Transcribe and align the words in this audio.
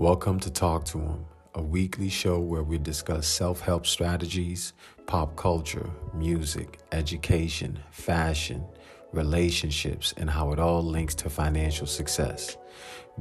Welcome 0.00 0.40
to 0.40 0.50
Talk 0.50 0.86
to 0.86 0.98
Him, 0.98 1.26
a 1.54 1.60
weekly 1.60 2.08
show 2.08 2.40
where 2.40 2.62
we 2.62 2.78
discuss 2.78 3.26
self 3.26 3.60
help 3.60 3.84
strategies, 3.84 4.72
pop 5.04 5.36
culture, 5.36 5.90
music, 6.14 6.78
education, 6.90 7.78
fashion, 7.90 8.64
relationships, 9.12 10.14
and 10.16 10.30
how 10.30 10.52
it 10.52 10.58
all 10.58 10.82
links 10.82 11.14
to 11.16 11.28
financial 11.28 11.86
success. 11.86 12.56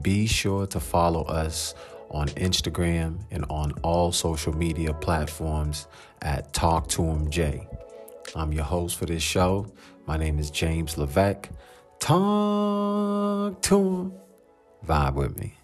Be 0.02 0.26
sure 0.26 0.66
to 0.68 0.80
follow 0.80 1.24
us 1.24 1.76
on 2.12 2.30
Instagram 2.30 3.26
and 3.30 3.44
on 3.50 3.74
all 3.84 4.14
social 4.14 4.56
media 4.56 4.94
platforms 4.94 5.86
at 6.22 6.54
Talk 6.54 6.88
to 6.92 7.04
Him 7.04 7.30
J. 7.30 7.68
I'm 8.38 8.54
your 8.54 8.64
host 8.64 8.96
for 8.96 9.06
this 9.06 9.22
show. 9.22 9.68
My 10.08 10.16
name 10.16 10.40
is 10.40 10.50
James 10.50 10.98
Levesque. 10.98 11.50
Talk 12.00 13.62
to 13.64 13.78
him. 13.78 14.14
Vibe 14.88 15.16
with 15.16 15.38
me. 15.38 15.59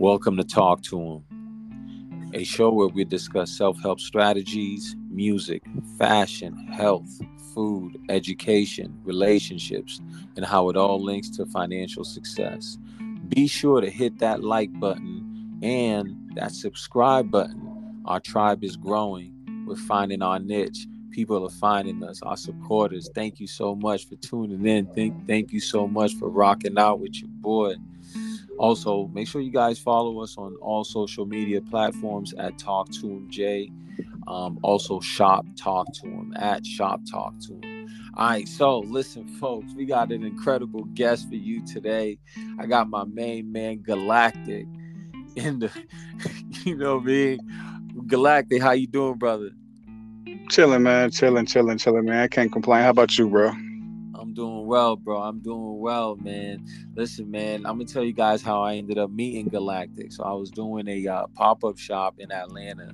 Welcome 0.00 0.36
to 0.38 0.44
Talk 0.44 0.82
to 0.84 0.98
Him, 1.00 2.30
a 2.34 2.44
show 2.44 2.70
where 2.70 2.88
we 2.88 3.04
discuss 3.04 3.50
self 3.50 3.80
help 3.82 4.00
strategies, 4.00 4.96
music, 5.10 5.62
fashion, 5.98 6.56
health, 6.72 7.20
food, 7.54 7.98
education, 8.08 8.98
relationships, 9.04 10.00
and 10.36 10.44
how 10.44 10.68
it 10.68 10.76
all 10.76 11.02
links 11.02 11.28
to 11.30 11.46
financial 11.46 12.04
success. 12.04 12.78
Be 13.28 13.46
sure 13.46 13.80
to 13.80 13.90
hit 13.90 14.18
that 14.18 14.42
like 14.42 14.72
button 14.80 15.58
and 15.62 16.16
that 16.34 16.52
subscribe 16.52 17.30
button. 17.30 18.02
Our 18.04 18.20
tribe 18.20 18.64
is 18.64 18.76
growing. 18.76 19.64
We're 19.66 19.76
finding 19.76 20.22
our 20.22 20.38
niche. 20.38 20.86
People 21.10 21.44
are 21.46 21.50
finding 21.50 22.02
us, 22.02 22.22
our 22.22 22.36
supporters. 22.36 23.10
Thank 23.14 23.40
you 23.40 23.46
so 23.46 23.74
much 23.74 24.08
for 24.08 24.16
tuning 24.16 24.64
in. 24.66 24.86
Thank, 24.94 25.26
thank 25.26 25.52
you 25.52 25.60
so 25.60 25.86
much 25.86 26.14
for 26.14 26.28
rocking 26.28 26.78
out 26.78 27.00
with 27.00 27.20
your 27.20 27.28
boy. 27.28 27.74
Also, 28.58 29.08
make 29.14 29.26
sure 29.26 29.40
you 29.40 29.50
guys 29.52 29.78
follow 29.78 30.20
us 30.20 30.36
on 30.36 30.54
all 30.56 30.84
social 30.84 31.24
media 31.24 31.60
platforms 31.60 32.34
at 32.34 32.58
Talk 32.58 32.90
to 32.90 33.08
Him 33.08 33.30
J. 33.30 33.72
Um, 34.26 34.58
also, 34.62 35.00
Shop 35.00 35.46
Talk 35.56 35.92
to 35.94 36.06
Him 36.06 36.34
at 36.36 36.64
Shop 36.66 37.00
Talk 37.10 37.38
to 37.46 37.54
Him. 37.54 37.88
All 38.16 38.28
right, 38.28 38.46
so 38.46 38.80
listen, 38.80 39.26
folks, 39.38 39.72
we 39.74 39.86
got 39.86 40.12
an 40.12 40.24
incredible 40.24 40.84
guest 40.94 41.28
for 41.28 41.36
you 41.36 41.64
today. 41.64 42.18
I 42.58 42.66
got 42.66 42.88
my 42.90 43.04
main 43.04 43.50
man, 43.50 43.78
Galaktik, 43.78 44.66
in 45.36 45.60
the, 45.60 45.70
you 46.64 46.76
know 46.76 47.00
me, 47.00 47.38
Galaktik. 47.94 48.60
How 48.60 48.72
you 48.72 48.88
doing, 48.88 49.16
brother? 49.16 49.50
Chilling, 50.50 50.82
man. 50.82 51.12
Chilling, 51.12 51.46
chilling, 51.46 51.78
chilling, 51.78 52.04
man. 52.06 52.24
I 52.24 52.26
can't 52.26 52.50
complain. 52.50 52.82
How 52.82 52.90
about 52.90 53.16
you, 53.16 53.28
bro? 53.28 53.50
I'm 53.50 54.34
doing 54.34 54.66
well, 54.66 54.96
bro. 54.96 55.22
I'm 55.22 55.38
doing 55.38 55.78
well, 55.78 56.16
man. 56.16 56.66
Listen, 56.96 57.30
man, 57.30 57.64
I'm 57.64 57.78
gonna 57.78 57.84
tell 57.84 58.02
you 58.02 58.12
guys 58.12 58.42
how 58.42 58.60
I 58.60 58.74
ended 58.74 58.98
up 58.98 59.10
meeting 59.12 59.48
Galaktik. 59.48 60.12
So 60.12 60.24
I 60.24 60.32
was 60.32 60.50
doing 60.50 60.88
a 60.88 61.06
uh, 61.06 61.26
pop-up 61.34 61.78
shop 61.78 62.16
in 62.18 62.32
Atlanta, 62.32 62.92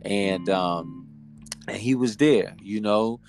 and 0.00 0.48
um, 0.48 1.06
and 1.68 1.76
he 1.76 1.94
was 1.94 2.16
there, 2.16 2.56
you 2.62 2.80
know. 2.80 3.20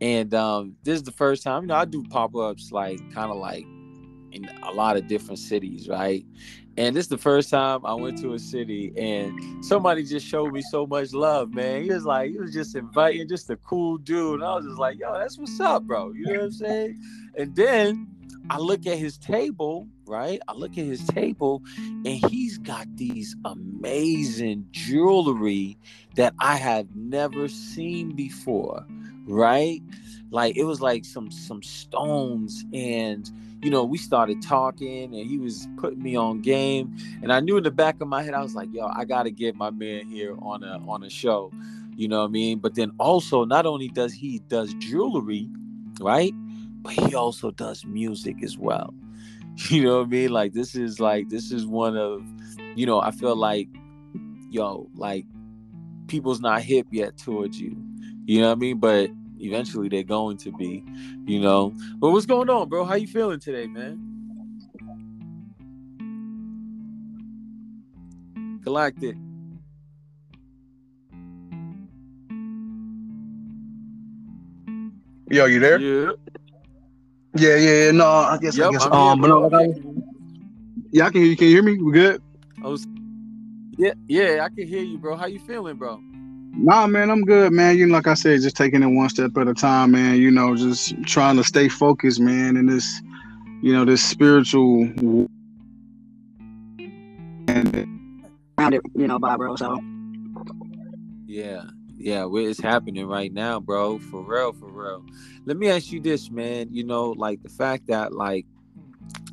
And 0.00 0.32
um, 0.32 0.76
this 0.84 0.94
is 0.94 1.02
the 1.02 1.12
first 1.12 1.42
time, 1.42 1.62
you 1.62 1.68
know, 1.68 1.74
I 1.74 1.86
do 1.86 2.04
pop-ups 2.04 2.70
like 2.70 3.00
kind 3.12 3.32
of 3.32 3.36
like 3.38 3.64
in 4.30 4.48
a 4.62 4.70
lot 4.70 4.96
of 4.96 5.08
different 5.08 5.40
cities, 5.40 5.88
right? 5.88 6.24
And 6.76 6.96
this 6.96 7.04
is 7.04 7.08
the 7.08 7.18
first 7.18 7.50
time 7.50 7.86
I 7.86 7.94
went 7.94 8.20
to 8.22 8.34
a 8.34 8.38
city 8.38 8.92
and 8.96 9.64
somebody 9.64 10.04
just 10.04 10.26
showed 10.26 10.52
me 10.52 10.60
so 10.70 10.86
much 10.86 11.12
love, 11.12 11.54
man. 11.54 11.84
He 11.84 11.90
was 11.90 12.04
like, 12.04 12.32
he 12.32 12.38
was 12.38 12.52
just 12.52 12.74
inviting, 12.74 13.28
just 13.28 13.48
a 13.50 13.56
cool 13.56 13.96
dude. 13.98 14.34
And 14.40 14.44
I 14.44 14.56
was 14.56 14.64
just 14.64 14.78
like, 14.78 14.98
yo, 14.98 15.16
that's 15.16 15.38
what's 15.38 15.60
up, 15.60 15.84
bro. 15.84 16.12
You 16.12 16.26
know 16.26 16.32
what 16.32 16.42
I'm 16.42 16.52
saying? 16.52 17.02
And 17.36 17.54
then 17.54 18.08
I 18.50 18.58
look 18.58 18.86
at 18.86 18.98
his 18.98 19.16
table, 19.16 19.88
right? 20.06 20.40
I 20.48 20.52
look 20.52 20.72
at 20.72 20.84
his 20.84 21.04
table 21.06 21.62
and 21.78 22.06
he's 22.06 22.58
got 22.58 22.86
these 22.96 23.34
amazing 23.44 24.66
jewelry 24.70 25.78
that 26.16 26.34
I 26.38 26.56
have 26.56 26.94
never 26.94 27.48
seen 27.48 28.14
before, 28.14 28.86
right? 29.26 29.82
Like 30.30 30.56
it 30.56 30.64
was 30.64 30.80
like 30.80 31.04
some 31.04 31.30
some 31.30 31.62
stones 31.62 32.64
and 32.72 33.30
you 33.62 33.70
know, 33.70 33.82
we 33.82 33.96
started 33.96 34.42
talking 34.42 35.14
and 35.14 35.26
he 35.26 35.38
was 35.38 35.66
putting 35.78 36.02
me 36.02 36.16
on 36.16 36.42
game. 36.42 36.94
And 37.22 37.32
I 37.32 37.40
knew 37.40 37.56
in 37.56 37.62
the 37.62 37.70
back 37.70 37.98
of 38.02 38.08
my 38.08 38.22
head, 38.22 38.34
I 38.34 38.42
was 38.42 38.54
like, 38.54 38.68
yo, 38.74 38.86
I 38.86 39.06
gotta 39.06 39.30
get 39.30 39.56
my 39.56 39.70
man 39.70 40.06
here 40.06 40.36
on 40.42 40.62
a 40.62 40.82
on 40.86 41.02
a 41.02 41.08
show. 41.08 41.50
You 41.96 42.08
know 42.08 42.20
what 42.20 42.26
I 42.26 42.30
mean? 42.30 42.58
But 42.58 42.74
then 42.74 42.92
also 42.98 43.46
not 43.46 43.64
only 43.64 43.88
does 43.88 44.12
he 44.12 44.40
does 44.40 44.74
jewelry, 44.74 45.48
right? 45.98 46.34
But 46.84 46.92
he 46.92 47.14
also 47.14 47.50
does 47.50 47.84
music 47.84 48.44
as 48.44 48.56
well. 48.56 48.94
You 49.70 49.84
know 49.84 49.98
what 49.98 50.06
I 50.06 50.10
mean? 50.10 50.30
Like 50.30 50.52
this 50.52 50.74
is 50.74 50.98
like 50.98 51.28
this 51.28 51.52
is 51.52 51.64
one 51.64 51.96
of, 51.96 52.22
you 52.74 52.86
know, 52.86 53.00
I 53.00 53.12
feel 53.12 53.36
like, 53.36 53.68
yo, 54.50 54.90
like 54.96 55.26
people's 56.08 56.40
not 56.40 56.60
hip 56.62 56.88
yet 56.90 57.16
towards 57.16 57.60
you. 57.60 57.76
You 58.26 58.40
know 58.40 58.48
what 58.48 58.56
I 58.56 58.58
mean? 58.58 58.78
But 58.78 59.10
eventually 59.38 59.88
they're 59.88 60.02
going 60.02 60.38
to 60.38 60.50
be, 60.50 60.84
you 61.24 61.40
know. 61.40 61.72
But 61.98 62.10
what's 62.10 62.26
going 62.26 62.50
on, 62.50 62.68
bro? 62.68 62.84
How 62.84 62.94
you 62.94 63.06
feeling 63.06 63.38
today, 63.38 63.68
man? 63.68 64.00
Galaktik. 68.64 69.16
Yo, 75.30 75.46
you 75.46 75.58
there? 75.60 75.80
Yeah. 75.80 76.12
Yeah, 77.36 77.56
yeah, 77.56 77.84
yeah. 77.86 77.90
No, 77.90 78.06
I 78.06 78.38
guess 78.40 78.56
Yep, 78.56 78.68
I 78.68 78.72
guess 78.72 78.86
I'm 78.86 78.92
um 78.92 79.20
but 79.20 79.28
no, 79.28 79.48
bro. 79.48 79.48
like 79.48 79.68
I- 79.68 79.80
yeah, 80.92 81.06
I 81.06 81.10
can 81.10 81.20
hear 81.22 81.30
you. 81.30 81.36
Can 81.36 81.48
you 81.48 81.54
hear 81.54 81.62
me? 81.62 81.82
We 81.82 81.92
good? 81.92 82.22
I 82.62 82.68
was 82.68 82.86
Yeah, 83.76 83.92
yeah, 84.06 84.44
I 84.44 84.48
can 84.48 84.66
hear 84.68 84.82
you, 84.82 84.98
bro. 84.98 85.16
How 85.16 85.26
you 85.26 85.40
feeling, 85.40 85.76
bro? 85.76 86.00
Nah, 86.56 86.86
man, 86.86 87.10
I'm 87.10 87.22
good, 87.24 87.52
man. 87.52 87.76
You 87.76 87.86
know, 87.86 87.94
like 87.94 88.06
I 88.06 88.14
said, 88.14 88.40
just 88.40 88.56
taking 88.56 88.82
it 88.82 88.86
one 88.86 89.08
step 89.08 89.36
at 89.36 89.48
a 89.48 89.54
time, 89.54 89.90
man. 89.90 90.16
You 90.16 90.30
know, 90.30 90.54
just 90.54 90.94
trying 91.04 91.36
to 91.36 91.44
stay 91.44 91.68
focused, 91.68 92.20
man, 92.20 92.56
in 92.56 92.66
this, 92.66 93.02
you 93.62 93.72
know, 93.72 93.84
this 93.84 94.02
spiritual 94.02 94.82
and 97.48 97.86
around 98.58 98.74
it, 98.74 98.82
you 98.94 99.08
know, 99.08 99.18
by 99.18 99.36
bro. 99.36 99.56
So 99.56 99.78
Yeah, 101.26 101.64
yeah, 101.96 102.26
it's 102.30 102.60
happening 102.60 103.06
right 103.06 103.32
now, 103.32 103.60
bro. 103.60 103.98
For 103.98 104.22
real, 104.22 104.52
for 104.52 104.66
real. 104.66 105.04
Let 105.44 105.56
me 105.56 105.68
ask 105.68 105.92
you 105.92 106.00
this, 106.00 106.30
man. 106.30 106.68
You 106.72 106.84
know, 106.84 107.10
like 107.10 107.42
the 107.42 107.48
fact 107.48 107.86
that 107.88 108.12
like 108.12 108.46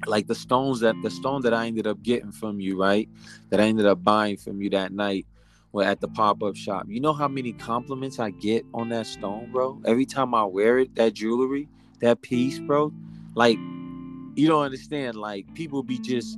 like 0.08 0.28
the 0.28 0.36
stones 0.36 0.80
that 0.82 0.96
the 1.04 1.10
stone 1.10 1.42
that 1.42 1.54
I 1.54 1.68
ended 1.68 1.88
up 1.88 2.02
getting 2.04 2.32
from 2.32 2.60
you, 2.60 2.80
right? 2.80 3.10
That 3.50 3.60
I 3.60 3.64
ended 3.64 3.86
up 3.86 4.04
buying 4.04 4.38
from 4.38 4.62
you 4.62 4.70
that 4.72 4.92
night 4.92 5.26
were 5.72 5.84
at 5.84 6.02
the 6.02 6.08
pop-up 6.08 6.56
shop. 6.56 6.86
You 6.88 7.00
know 7.00 7.14
how 7.14 7.28
many 7.28 7.54
compliments 7.54 8.20
I 8.20 8.32
get 8.32 8.66
on 8.74 8.90
that 8.90 9.08
stone, 9.08 9.52
bro? 9.52 9.82
Every 9.86 10.06
time 10.06 10.34
I 10.34 10.44
wear 10.44 10.80
it, 10.80 10.96
that 10.96 11.14
jewelry, 11.14 11.70
that 12.02 12.22
piece, 12.22 12.60
bro. 12.60 12.92
Like, 13.36 13.58
you 14.36 14.48
don't 14.48 14.64
understand. 14.64 15.16
Like, 15.16 15.54
people 15.54 15.82
be 15.84 15.98
just 15.98 16.38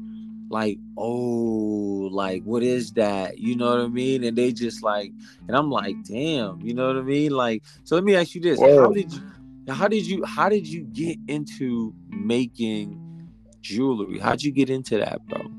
like, 0.54 0.78
oh, 0.98 2.10
like, 2.12 2.44
what 2.44 2.64
is 2.64 2.92
that? 2.94 3.40
You 3.40 3.58
know 3.58 3.72
what 3.72 3.80
I 3.82 3.88
mean? 3.88 4.24
And 4.24 4.38
they 4.38 4.54
just 4.54 4.84
like, 4.84 5.12
and 5.48 5.58
I'm 5.58 5.70
like, 5.70 5.96
damn, 6.04 6.62
you 6.62 6.74
know 6.74 6.88
what 6.88 6.98
I 6.98 7.02
mean? 7.02 7.32
Like, 7.32 7.64
so 7.84 7.96
let 7.96 8.04
me 8.04 8.16
ask 8.16 8.36
you 8.36 8.42
this: 8.42 8.60
How 8.62 8.92
did 8.92 9.12
you, 9.12 9.22
how 9.70 9.88
did 9.88 10.06
you, 10.06 10.24
how 10.24 10.50
did 10.50 10.68
you 10.68 10.84
get 10.84 11.18
into 11.28 11.94
making 12.10 13.30
jewelry? 13.62 14.20
How'd 14.20 14.44
you 14.44 14.52
get 14.52 14.70
into 14.70 14.98
that, 14.98 15.26
bro? 15.28 15.52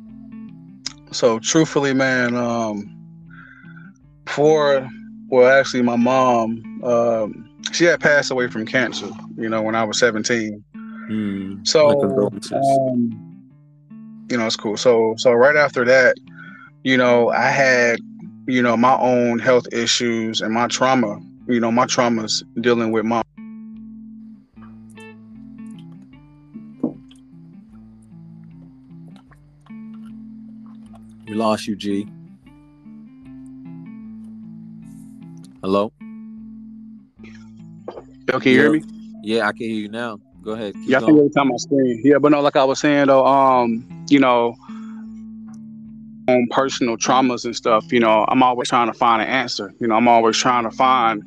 so 1.15 1.39
truthfully, 1.39 1.95
man, 1.95 2.37
um 2.37 2.91
for 4.27 4.89
well 5.29 5.59
actually 5.59 5.83
my 5.83 5.97
mom, 5.97 6.83
um, 6.85 7.49
she 7.73 7.85
had 7.85 8.01
passed 8.01 8.31
away 8.31 8.49
from 8.49 8.67
cancer, 8.67 9.09
you 9.37 9.49
know, 9.49 9.63
when 9.63 9.75
I 9.75 9.85
was 9.85 9.99
17. 9.99 10.63
Hmm. 10.75 11.65
So 11.65 12.03
um, 12.53 13.24
you 14.31 14.37
know, 14.37 14.47
it's 14.47 14.57
cool. 14.57 14.77
So 14.77 15.15
so 15.19 15.33
right 15.33 15.57
after 15.57 15.85
that, 15.85 16.17
you 16.83 16.97
know, 16.97 17.31
I 17.31 17.49
had, 17.49 18.01
you 18.47 18.63
know, 18.63 18.77
my 18.77 18.97
own 18.99 19.39
health 19.39 19.67
issues 19.73 20.41
and 20.41 20.53
my 20.53 20.69
trauma, 20.69 21.21
you 21.49 21.61
know, 21.61 21.73
my 21.73 21.87
traumas 21.87 22.43
dealing 22.61 22.93
with 22.93 23.05
my 23.05 23.23
We 31.27 31.35
lost 31.35 31.67
you, 31.67 31.75
G. 31.75 32.07
Hello? 35.63 35.91
Yo, 38.29 38.39
can 38.39 38.53
you 38.53 38.59
hear 38.61 38.71
me? 38.71 38.83
Yeah, 39.23 39.49
I 39.49 39.53
can 39.53 39.63
hear 39.63 39.71
you 39.71 39.89
now. 39.89 40.21
Go 40.45 40.53
ahead. 40.53 40.75
Keep 40.75 40.89
Yeah, 40.89 40.99
I 40.99 41.01
think 41.01 41.13
going. 41.13 41.21
every 41.21 41.31
time 41.31 41.53
I 41.53 41.57
screen. 41.57 42.01
Yeah, 42.05 42.19
but 42.19 42.31
no, 42.31 42.41
like 42.41 42.57
I 42.57 42.65
was 42.65 42.81
saying 42.81 43.07
though, 43.07 43.25
um, 43.27 43.87
you 44.09 44.21
know, 44.21 44.55
own 46.29 46.47
personal 46.51 46.97
traumas 46.97 47.45
and 47.45 47.57
stuff, 47.57 47.91
you 47.93 48.01
know, 48.01 48.25
I'm 48.29 48.43
always 48.43 48.69
trying 48.69 48.89
to 48.89 48.95
find 48.95 49.23
an 49.23 49.29
answer. 49.29 49.75
You 49.81 49.89
know, 49.89 49.95
I'm 49.95 50.09
always 50.09 50.37
trying 50.37 50.65
to 50.65 50.71
find 50.71 51.23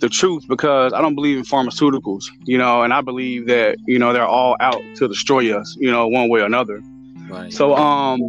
the 0.00 0.08
truth 0.08 0.44
because 0.48 0.92
I 0.92 1.00
don't 1.00 1.14
believe 1.14 1.38
in 1.38 1.44
pharmaceuticals, 1.44 2.24
you 2.44 2.58
know, 2.58 2.82
and 2.82 2.92
I 2.92 3.00
believe 3.00 3.46
that, 3.46 3.78
you 3.86 3.98
know, 3.98 4.12
they're 4.12 4.26
all 4.26 4.56
out 4.60 4.80
to 4.96 5.08
destroy 5.08 5.56
us, 5.58 5.76
you 5.80 5.90
know, 5.90 6.06
one 6.06 6.28
way 6.28 6.40
or 6.40 6.46
another. 6.46 6.80
Right. 7.28 7.52
So 7.52 7.74
um 7.76 8.20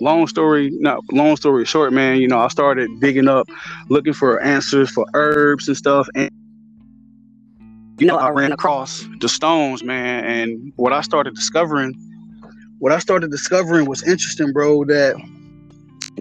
long 0.00 0.26
story 0.26 0.70
not 0.74 1.00
long 1.12 1.36
story 1.36 1.64
short, 1.64 1.92
man, 1.92 2.18
you 2.20 2.28
know, 2.28 2.38
I 2.38 2.48
started 2.48 2.88
digging 3.00 3.28
up 3.28 3.48
looking 3.88 4.12
for 4.12 4.40
answers 4.40 4.90
for 4.90 5.06
herbs 5.14 5.68
and 5.68 5.76
stuff 5.76 6.08
and 6.14 6.30
you 7.98 8.06
know, 8.06 8.16
I 8.16 8.30
ran 8.30 8.52
across 8.52 9.06
the 9.20 9.28
stones, 9.28 9.82
man, 9.82 10.24
and 10.24 10.72
what 10.76 10.92
I 10.92 11.00
started 11.00 11.34
discovering 11.34 11.94
what 12.78 12.92
I 12.92 12.98
started 12.98 13.30
discovering 13.30 13.86
was 13.86 14.02
interesting, 14.02 14.52
bro, 14.52 14.84
that 14.84 15.16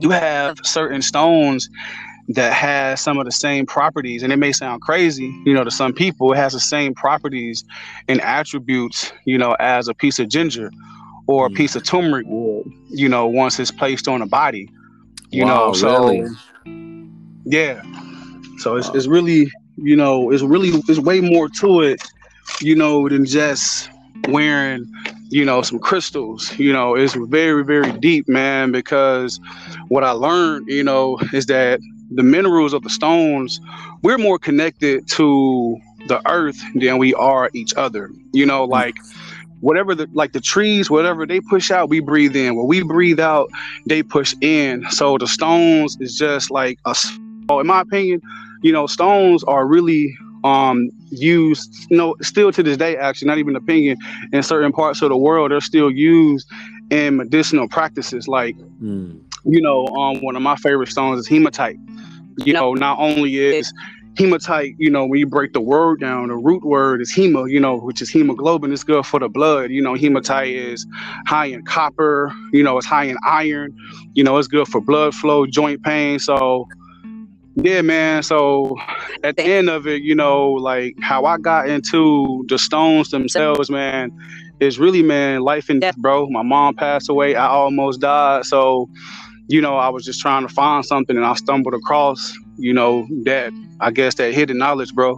you 0.01 0.09
have 0.09 0.57
certain 0.63 1.01
stones 1.01 1.69
that 2.29 2.53
has 2.53 3.01
some 3.01 3.17
of 3.17 3.25
the 3.25 3.31
same 3.31 3.65
properties 3.65 4.23
and 4.23 4.33
it 4.33 4.37
may 4.37 4.51
sound 4.51 4.81
crazy 4.81 5.27
you 5.45 5.53
know 5.53 5.63
to 5.63 5.69
some 5.69 5.93
people 5.93 6.33
it 6.33 6.37
has 6.37 6.53
the 6.53 6.59
same 6.59 6.91
properties 6.95 7.63
and 8.07 8.19
attributes 8.21 9.13
you 9.25 9.37
know 9.37 9.55
as 9.59 9.87
a 9.87 9.93
piece 9.93 10.17
of 10.17 10.27
ginger 10.27 10.71
or 11.27 11.45
a 11.45 11.49
mm. 11.49 11.55
piece 11.55 11.75
of 11.75 11.83
turmeric 11.83 12.25
wood 12.27 12.65
you 12.89 13.07
know 13.07 13.27
once 13.27 13.59
it's 13.59 13.69
placed 13.69 14.07
on 14.07 14.23
a 14.23 14.25
body 14.25 14.67
you 15.29 15.45
wow, 15.45 15.67
know 15.67 15.73
so 15.73 16.09
really? 16.09 16.27
yeah 17.45 17.83
so 18.57 18.75
it's, 18.75 18.89
it's 18.89 19.05
really 19.05 19.51
you 19.77 19.95
know 19.95 20.31
it's 20.31 20.43
really 20.43 20.69
it's 20.87 20.99
way 20.99 21.21
more 21.21 21.49
to 21.49 21.81
it 21.81 22.01
you 22.61 22.75
know 22.75 23.07
than 23.09 23.25
just 23.25 23.89
wearing 24.29 24.85
you 25.29 25.43
know 25.43 25.61
some 25.61 25.79
crystals. 25.79 26.57
You 26.57 26.71
know 26.71 26.95
it's 26.95 27.13
very 27.13 27.63
very 27.63 27.91
deep 27.99 28.27
man 28.27 28.71
because 28.71 29.39
what 29.87 30.03
i 30.03 30.11
learned 30.11 30.67
you 30.67 30.83
know 30.83 31.19
is 31.33 31.45
that 31.47 31.79
the 32.11 32.23
minerals 32.23 32.73
of 32.73 32.83
the 32.83 32.89
stones 32.89 33.59
we're 34.01 34.17
more 34.17 34.37
connected 34.37 35.07
to 35.09 35.77
the 36.07 36.21
earth 36.29 36.61
than 36.75 36.99
we 36.99 37.13
are 37.15 37.49
each 37.53 37.73
other. 37.75 38.11
You 38.31 38.45
know 38.45 38.67
mm. 38.67 38.69
like 38.69 38.95
whatever 39.61 39.95
the 39.95 40.07
like 40.13 40.33
the 40.33 40.41
trees 40.41 40.91
whatever 40.91 41.25
they 41.25 41.41
push 41.41 41.71
out 41.71 41.89
we 41.89 41.99
breathe 41.99 42.35
in. 42.35 42.55
What 42.55 42.67
we 42.67 42.83
breathe 42.83 43.19
out 43.19 43.49
they 43.85 44.03
push 44.03 44.35
in. 44.41 44.85
So 44.91 45.17
the 45.17 45.27
stones 45.27 45.97
is 45.99 46.17
just 46.17 46.51
like 46.51 46.79
a 46.85 46.95
in 47.49 47.67
my 47.67 47.81
opinion 47.81 48.21
you 48.61 48.71
know 48.71 48.87
stones 48.87 49.43
are 49.45 49.65
really 49.67 50.15
um, 50.45 50.91
used, 51.09 51.73
you 51.89 51.97
know, 51.97 52.15
still 52.21 52.51
to 52.51 52.61
this 52.61 52.77
day, 52.77 52.95
actually, 52.97 53.27
not 53.27 53.39
even 53.39 53.55
opinion, 53.55 53.97
in 54.31 54.43
certain 54.43 54.71
parts 54.71 55.01
of 55.01 55.09
the 55.09 55.17
world, 55.17 55.49
they're 55.49 55.59
still 55.59 55.89
used 55.89 56.47
in 56.91 57.17
medicinal 57.17 57.67
practices. 57.67 58.27
Like, 58.27 58.55
mm. 58.81 59.19
you 59.43 59.61
know, 59.61 59.87
um, 59.87 60.21
one 60.21 60.35
of 60.35 60.43
my 60.43 60.55
favorite 60.57 60.89
stones 60.89 61.19
is 61.19 61.27
hematite. 61.27 61.77
You 62.37 62.53
know, 62.53 62.73
not 62.75 62.99
only 62.99 63.37
is 63.37 63.73
hematite, 64.17 64.75
you 64.77 64.89
know, 64.89 65.05
when 65.05 65.19
you 65.19 65.25
break 65.25 65.53
the 65.53 65.61
word 65.61 65.99
down, 65.99 66.27
the 66.27 66.35
root 66.35 66.63
word 66.63 67.01
is 67.01 67.11
hema, 67.11 67.49
you 67.49 67.59
know, 67.59 67.77
which 67.77 68.01
is 68.01 68.09
hemoglobin. 68.09 68.71
It's 68.71 68.83
good 68.83 69.05
for 69.05 69.19
the 69.19 69.29
blood. 69.29 69.71
You 69.71 69.81
know, 69.81 69.95
hematite 69.95 70.53
is 70.53 70.85
high 71.25 71.45
in 71.47 71.63
copper, 71.63 72.31
you 72.53 72.61
know, 72.61 72.77
it's 72.77 72.85
high 72.85 73.05
in 73.05 73.17
iron, 73.25 73.75
you 74.13 74.23
know, 74.23 74.37
it's 74.37 74.47
good 74.47 74.67
for 74.67 74.79
blood 74.79 75.15
flow, 75.15 75.45
joint 75.45 75.83
pain. 75.83 76.19
So, 76.19 76.67
yeah, 77.55 77.81
man. 77.81 78.23
So 78.23 78.77
at 79.23 79.37
the 79.37 79.43
end 79.43 79.69
of 79.69 79.87
it, 79.87 80.01
you 80.01 80.15
know, 80.15 80.51
like 80.51 80.95
how 81.01 81.25
I 81.25 81.37
got 81.37 81.69
into 81.69 82.45
the 82.47 82.57
Stones 82.57 83.09
themselves, 83.09 83.69
man, 83.69 84.11
is 84.59 84.77
really, 84.79 85.01
man, 85.01 85.41
life 85.41 85.69
and 85.69 85.81
death, 85.81 85.97
bro. 85.97 86.27
My 86.29 86.43
mom 86.43 86.75
passed 86.75 87.09
away. 87.09 87.35
I 87.35 87.47
almost 87.47 88.01
died. 88.01 88.45
So, 88.45 88.89
you 89.47 89.61
know, 89.61 89.77
I 89.77 89.89
was 89.89 90.03
just 90.03 90.19
trying 90.19 90.47
to 90.47 90.53
find 90.53 90.85
something 90.85 91.15
and 91.15 91.25
I 91.25 91.33
stumbled 91.35 91.73
across, 91.73 92.33
you 92.57 92.73
know, 92.73 93.07
that 93.23 93.53
I 93.79 93.91
guess 93.91 94.15
that 94.15 94.33
hidden 94.33 94.57
knowledge, 94.57 94.93
bro. 94.93 95.17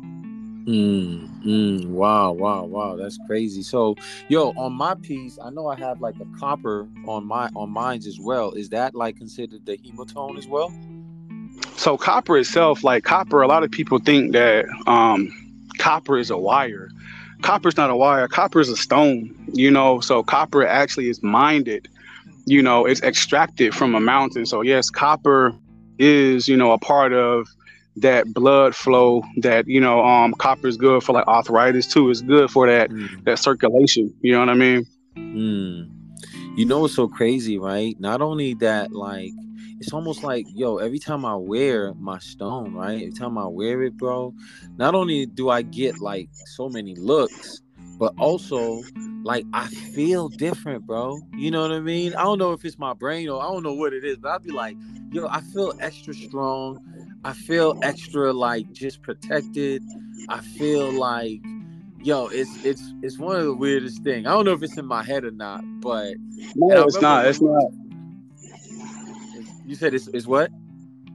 Mm, 0.67 1.43
mm, 1.45 1.85
wow, 1.87 2.33
wow, 2.33 2.65
wow. 2.65 2.97
That's 2.97 3.17
crazy. 3.25 3.63
So, 3.63 3.95
yo, 4.27 4.49
on 4.57 4.73
my 4.73 4.95
piece, 4.95 5.39
I 5.41 5.49
know 5.49 5.67
I 5.67 5.75
have 5.77 6.01
like 6.01 6.15
a 6.19 6.37
copper 6.37 6.87
on 7.07 7.25
my 7.25 7.49
on 7.55 7.69
mines 7.69 8.05
as 8.05 8.19
well. 8.19 8.51
Is 8.51 8.69
that 8.69 8.93
like 8.93 9.15
considered 9.15 9.65
the 9.65 9.77
hematone 9.77 10.37
as 10.37 10.45
well? 10.45 10.73
So 11.77 11.97
copper 11.97 12.37
itself, 12.37 12.83
like 12.83 13.03
copper, 13.03 13.41
a 13.41 13.47
lot 13.47 13.63
of 13.63 13.71
people 13.71 13.99
think 13.99 14.33
that 14.33 14.65
um, 14.87 15.31
copper 15.77 16.17
is 16.17 16.29
a 16.29 16.37
wire. 16.37 16.89
Copper 17.43 17.69
is 17.69 17.77
not 17.77 17.89
a 17.89 17.95
wire. 17.95 18.27
Copper 18.27 18.59
is 18.59 18.69
a 18.69 18.75
stone. 18.75 19.33
You 19.53 19.71
know, 19.71 19.99
so 20.01 20.23
copper 20.23 20.65
actually 20.65 21.07
is 21.07 21.21
minded. 21.21 21.87
You 22.45 22.61
know, 22.61 22.85
it's 22.85 23.01
extracted 23.03 23.75
from 23.75 23.93
a 23.93 23.99
mountain. 23.99 24.45
So 24.45 24.61
yes, 24.61 24.89
copper 24.89 25.53
is 25.99 26.47
you 26.47 26.57
know 26.57 26.71
a 26.71 26.77
part 26.77 27.13
of 27.13 27.47
that 27.95 28.31
blood 28.33 28.75
flow 28.75 29.23
that 29.37 29.67
you 29.67 29.81
know 29.81 30.05
um 30.05 30.33
copper 30.33 30.67
is 30.67 30.77
good 30.77 31.01
for 31.03 31.13
like 31.13 31.27
arthritis 31.27 31.87
too 31.87 32.11
it's 32.11 32.21
good 32.21 32.51
for 32.51 32.67
that 32.67 32.91
mm. 32.91 33.23
that 33.23 33.39
circulation 33.39 34.13
you 34.21 34.31
know 34.31 34.39
what 34.39 34.49
i 34.49 34.53
mean 34.53 34.85
mm. 35.15 35.89
you 36.55 36.65
know 36.65 36.81
what's 36.81 36.95
so 36.95 37.07
crazy 37.07 37.57
right 37.57 37.99
not 37.99 38.21
only 38.21 38.53
that 38.53 38.91
like 38.91 39.31
it's 39.79 39.93
almost 39.93 40.23
like 40.23 40.45
yo 40.53 40.77
every 40.77 40.99
time 40.99 41.25
i 41.25 41.35
wear 41.35 41.93
my 41.95 42.17
stone 42.19 42.73
right 42.73 42.95
every 42.95 43.11
time 43.11 43.37
i 43.37 43.45
wear 43.45 43.83
it 43.83 43.95
bro 43.97 44.33
not 44.77 44.95
only 44.95 45.25
do 45.25 45.49
i 45.49 45.61
get 45.61 45.99
like 45.99 46.29
so 46.45 46.69
many 46.69 46.95
looks 46.95 47.61
but 47.99 48.13
also 48.19 48.81
like 49.23 49.45
i 49.53 49.67
feel 49.67 50.29
different 50.29 50.85
bro 50.85 51.19
you 51.33 51.51
know 51.51 51.61
what 51.61 51.71
i 51.71 51.79
mean 51.79 52.13
i 52.15 52.23
don't 52.23 52.39
know 52.39 52.53
if 52.53 52.63
it's 52.65 52.79
my 52.79 52.93
brain 52.93 53.29
or 53.29 53.41
i 53.41 53.45
don't 53.45 53.63
know 53.63 53.73
what 53.73 53.93
it 53.93 54.03
is 54.03 54.17
but 54.17 54.29
i'd 54.29 54.43
be 54.43 54.51
like 54.51 54.75
yo 55.11 55.27
i 55.27 55.41
feel 55.41 55.73
extra 55.79 56.13
strong 56.13 56.79
i 57.23 57.33
feel 57.33 57.77
extra 57.83 58.31
like 58.33 58.71
just 58.73 59.01
protected 59.01 59.83
i 60.29 60.39
feel 60.39 60.91
like 60.91 61.41
yo, 62.01 62.27
it's 62.27 62.49
it's 62.63 62.93
it's 63.01 63.17
one 63.17 63.35
of 63.35 63.43
the 63.43 63.53
weirdest 63.53 64.03
things. 64.03 64.25
I 64.27 64.31
don't 64.31 64.45
know 64.45 64.53
if 64.53 64.63
it's 64.63 64.77
in 64.77 64.85
my 64.85 65.03
head 65.03 65.23
or 65.23 65.31
not, 65.31 65.61
but 65.81 66.15
no, 66.55 66.83
it's 66.83 67.01
not. 67.01 67.25
It's 67.25 67.41
not. 67.41 67.65
You 69.67 69.75
said 69.75 69.93
it's, 69.93 70.07
it's 70.07 70.25
what? 70.25 70.49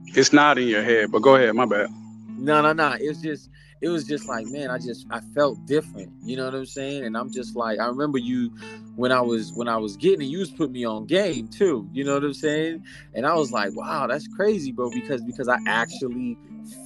It's 0.09 0.33
not 0.33 0.59
in 0.59 0.69
your 0.69 0.83
head, 0.83 1.11
but 1.11 1.21
go 1.21 1.37
ahead. 1.37 1.55
My 1.55 1.65
bad. 1.65 1.89
No, 2.37 2.61
no, 2.61 2.73
no. 2.73 2.93
It 3.01 3.09
was 3.09 3.23
just 3.23 3.49
it 3.81 3.89
was 3.89 4.05
just 4.05 4.29
like, 4.29 4.47
man, 4.47 4.71
I 4.71 4.79
just 4.79 5.07
I 5.11 5.21
felt 5.35 5.65
different. 5.67 6.13
You 6.23 6.37
know 6.37 6.45
what 6.45 6.55
I'm 6.55 6.67
saying? 6.67 7.05
And 7.05 7.17
I'm 7.17 7.33
just 7.33 7.57
like, 7.57 7.81
I 7.81 7.87
remember 7.87 8.19
you 8.19 8.51
when 8.97 9.11
I 9.11 9.23
was 9.23 9.53
when 9.55 9.69
I 9.69 9.77
was 9.79 9.97
getting 9.97 10.23
it, 10.23 10.27
you 10.27 10.39
was 10.39 10.51
put 10.51 10.71
me 10.71 10.85
on 10.85 11.07
game 11.07 11.49
too. 11.49 11.89
You 11.93 12.05
know 12.05 12.15
what 12.15 12.25
I'm 12.25 12.35
saying? 12.35 12.85
And 13.15 13.27
I 13.27 13.35
was 13.35 13.53
like, 13.53 13.75
wow, 13.75 14.07
that's 14.07 14.29
crazy, 14.29 14.71
bro, 14.71 14.91
because 14.91 15.23
because 15.23 15.49
I 15.49 15.59
actually 15.67 16.37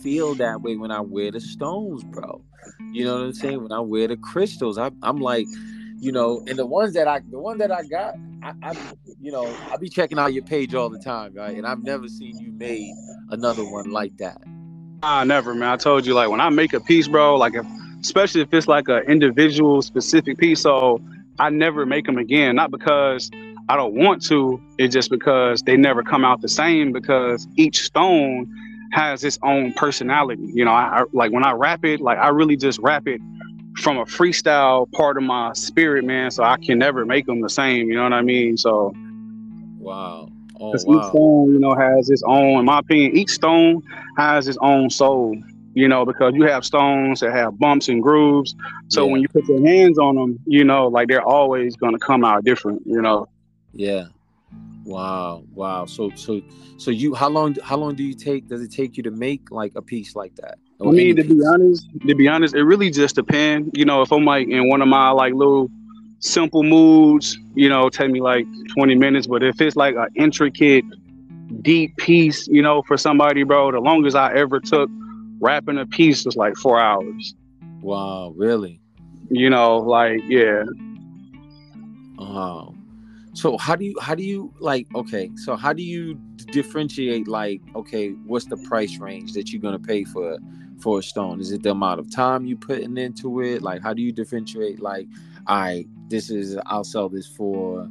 feel 0.02 0.34
that 0.36 0.62
way 0.62 0.76
when 0.76 0.90
I 0.90 1.00
wear 1.00 1.32
the 1.32 1.40
stones, 1.40 2.04
bro. 2.04 2.42
You 2.92 3.04
know 3.04 3.14
what 3.14 3.24
I'm 3.24 3.34
saying? 3.34 3.62
When 3.62 3.72
I 3.72 3.80
wear 3.80 4.08
the 4.08 4.16
crystals, 4.16 4.78
I, 4.78 4.90
I'm 5.02 5.18
like, 5.18 5.46
you 5.98 6.12
know, 6.12 6.44
and 6.46 6.58
the 6.58 6.66
ones 6.66 6.94
that 6.94 7.08
I 7.08 7.20
the 7.30 7.38
one 7.38 7.58
that 7.58 7.72
I 7.72 7.82
got, 7.82 8.14
I, 8.46 8.52
I 8.62 8.74
you 9.20 9.32
know, 9.32 9.44
I 9.72 9.76
be 9.76 9.88
checking 9.88 10.18
out 10.18 10.32
your 10.32 10.44
page 10.44 10.72
all 10.74 10.88
the 10.88 10.98
time, 10.98 11.34
right? 11.34 11.56
And 11.56 11.66
I've 11.66 11.82
never 11.82 12.06
seen 12.06 12.38
you 12.38 12.52
made 12.52 12.94
another 13.30 13.64
one 13.64 13.90
like 13.90 14.16
that. 14.18 14.40
I 15.02 15.24
never, 15.24 15.52
man. 15.52 15.68
I 15.68 15.76
told 15.76 16.06
you, 16.06 16.14
like 16.14 16.30
when 16.30 16.40
I 16.40 16.48
make 16.50 16.72
a 16.72 16.80
piece, 16.80 17.08
bro, 17.08 17.36
like 17.36 17.54
if, 17.54 17.66
especially 18.00 18.42
if 18.42 18.54
it's 18.54 18.68
like 18.68 18.88
an 18.88 19.02
individual 19.08 19.82
specific 19.82 20.38
piece, 20.38 20.60
so 20.60 21.00
I 21.40 21.50
never 21.50 21.84
make 21.86 22.06
them 22.06 22.18
again. 22.18 22.54
Not 22.54 22.70
because 22.70 23.30
I 23.68 23.76
don't 23.76 23.94
want 23.94 24.24
to, 24.26 24.60
it's 24.78 24.94
just 24.94 25.10
because 25.10 25.62
they 25.62 25.76
never 25.76 26.04
come 26.04 26.24
out 26.24 26.40
the 26.40 26.48
same. 26.48 26.92
Because 26.92 27.48
each 27.56 27.82
stone 27.84 28.48
has 28.92 29.24
its 29.24 29.40
own 29.42 29.72
personality. 29.72 30.48
You 30.54 30.64
know, 30.64 30.72
I, 30.72 31.00
I 31.00 31.04
like 31.12 31.32
when 31.32 31.44
I 31.44 31.50
rap 31.50 31.84
it, 31.84 32.00
like 32.00 32.18
I 32.18 32.28
really 32.28 32.56
just 32.56 32.78
rap 32.78 33.08
it 33.08 33.20
from 33.78 33.98
a 33.98 34.04
freestyle 34.04 34.90
part 34.92 35.16
of 35.16 35.22
my 35.22 35.52
spirit, 35.52 36.04
man. 36.04 36.30
So 36.30 36.42
I 36.42 36.56
can 36.56 36.78
never 36.78 37.04
make 37.04 37.26
them 37.26 37.40
the 37.40 37.50
same. 37.50 37.88
You 37.88 37.96
know 37.96 38.04
what 38.04 38.12
I 38.12 38.22
mean? 38.22 38.56
So, 38.56 38.92
wow. 39.78 40.30
Oh, 40.58 40.72
wow. 40.84 40.98
each 40.98 41.08
stone, 41.08 41.52
you 41.52 41.58
know, 41.58 41.74
has 41.74 42.08
its 42.08 42.22
own. 42.26 42.60
In 42.60 42.64
my 42.64 42.78
opinion, 42.78 43.16
each 43.16 43.30
stone 43.30 43.82
has 44.16 44.48
its 44.48 44.58
own 44.60 44.90
soul. 44.90 45.36
You 45.74 45.88
know, 45.88 46.06
because 46.06 46.32
you 46.34 46.44
have 46.44 46.64
stones 46.64 47.20
that 47.20 47.32
have 47.32 47.58
bumps 47.58 47.88
and 47.88 48.02
grooves. 48.02 48.54
So 48.88 49.04
yeah. 49.04 49.12
when 49.12 49.20
you 49.20 49.28
put 49.28 49.46
your 49.46 49.62
hands 49.66 49.98
on 49.98 50.14
them, 50.14 50.38
you 50.46 50.64
know, 50.64 50.88
like 50.88 51.08
they're 51.08 51.20
always 51.22 51.76
gonna 51.76 51.98
come 51.98 52.24
out 52.24 52.44
different. 52.44 52.82
You 52.86 53.02
know. 53.02 53.28
Yeah. 53.74 54.06
Wow. 54.84 55.44
Wow. 55.54 55.84
So 55.84 56.10
so 56.14 56.40
so 56.78 56.90
you 56.90 57.14
how 57.14 57.28
long 57.28 57.56
how 57.62 57.76
long 57.76 57.94
do 57.94 58.04
you 58.04 58.14
take 58.14 58.48
does 58.48 58.62
it 58.62 58.72
take 58.72 58.96
you 58.96 59.02
to 59.02 59.10
make 59.10 59.50
like 59.50 59.72
a 59.74 59.82
piece 59.82 60.16
like 60.16 60.34
that? 60.36 60.56
I 60.80 60.90
mean, 60.90 61.16
to 61.16 61.24
be 61.24 61.42
honest, 61.44 61.88
to 62.06 62.14
be 62.14 62.28
honest, 62.28 62.54
it 62.54 62.62
really 62.62 62.90
just 62.90 63.14
depends. 63.14 63.70
You 63.72 63.84
know, 63.84 64.02
if 64.02 64.12
I'm 64.12 64.24
like 64.24 64.48
in 64.48 64.68
one 64.68 64.82
of 64.82 64.88
my 64.88 65.10
like 65.10 65.32
little 65.32 65.70
simple 66.18 66.62
moods, 66.62 67.38
you 67.54 67.68
know, 67.68 67.88
take 67.88 68.10
me 68.10 68.20
like 68.20 68.46
20 68.74 68.94
minutes. 68.94 69.26
But 69.26 69.42
if 69.42 69.60
it's 69.60 69.76
like 69.76 69.94
an 69.94 70.08
intricate, 70.14 70.84
deep 71.62 71.96
piece, 71.96 72.46
you 72.48 72.62
know, 72.62 72.82
for 72.82 72.96
somebody, 72.96 73.42
bro, 73.42 73.72
the 73.72 73.80
longest 73.80 74.16
I 74.16 74.34
ever 74.34 74.60
took 74.60 74.90
rapping 75.40 75.78
a 75.78 75.86
piece 75.86 76.24
was 76.24 76.36
like 76.36 76.56
four 76.56 76.78
hours. 76.78 77.34
Wow, 77.80 78.34
really? 78.36 78.80
You 79.30 79.50
know, 79.50 79.78
like 79.78 80.20
yeah. 80.28 80.64
Wow. 82.18 82.75
So 83.36 83.58
how 83.58 83.76
do 83.76 83.84
you 83.84 83.94
how 84.00 84.14
do 84.14 84.22
you 84.22 84.50
like 84.60 84.86
okay, 84.94 85.30
so 85.34 85.56
how 85.56 85.74
do 85.74 85.82
you 85.82 86.14
differentiate 86.52 87.28
like 87.28 87.60
okay, 87.74 88.12
what's 88.24 88.46
the 88.46 88.56
price 88.56 88.96
range 88.96 89.34
that 89.34 89.52
you're 89.52 89.60
gonna 89.60 89.78
pay 89.78 90.04
for 90.04 90.38
for 90.80 91.00
a 91.00 91.02
stone? 91.02 91.38
Is 91.38 91.52
it 91.52 91.62
the 91.62 91.72
amount 91.72 92.00
of 92.00 92.10
time 92.10 92.46
you 92.46 92.56
putting 92.56 92.96
into 92.96 93.42
it? 93.42 93.60
Like 93.60 93.82
how 93.82 93.92
do 93.92 94.00
you 94.00 94.10
differentiate 94.10 94.80
like 94.80 95.06
I 95.46 95.84
this 96.08 96.30
is 96.30 96.56
I'll 96.64 96.82
sell 96.82 97.10
this 97.10 97.26
for 97.26 97.86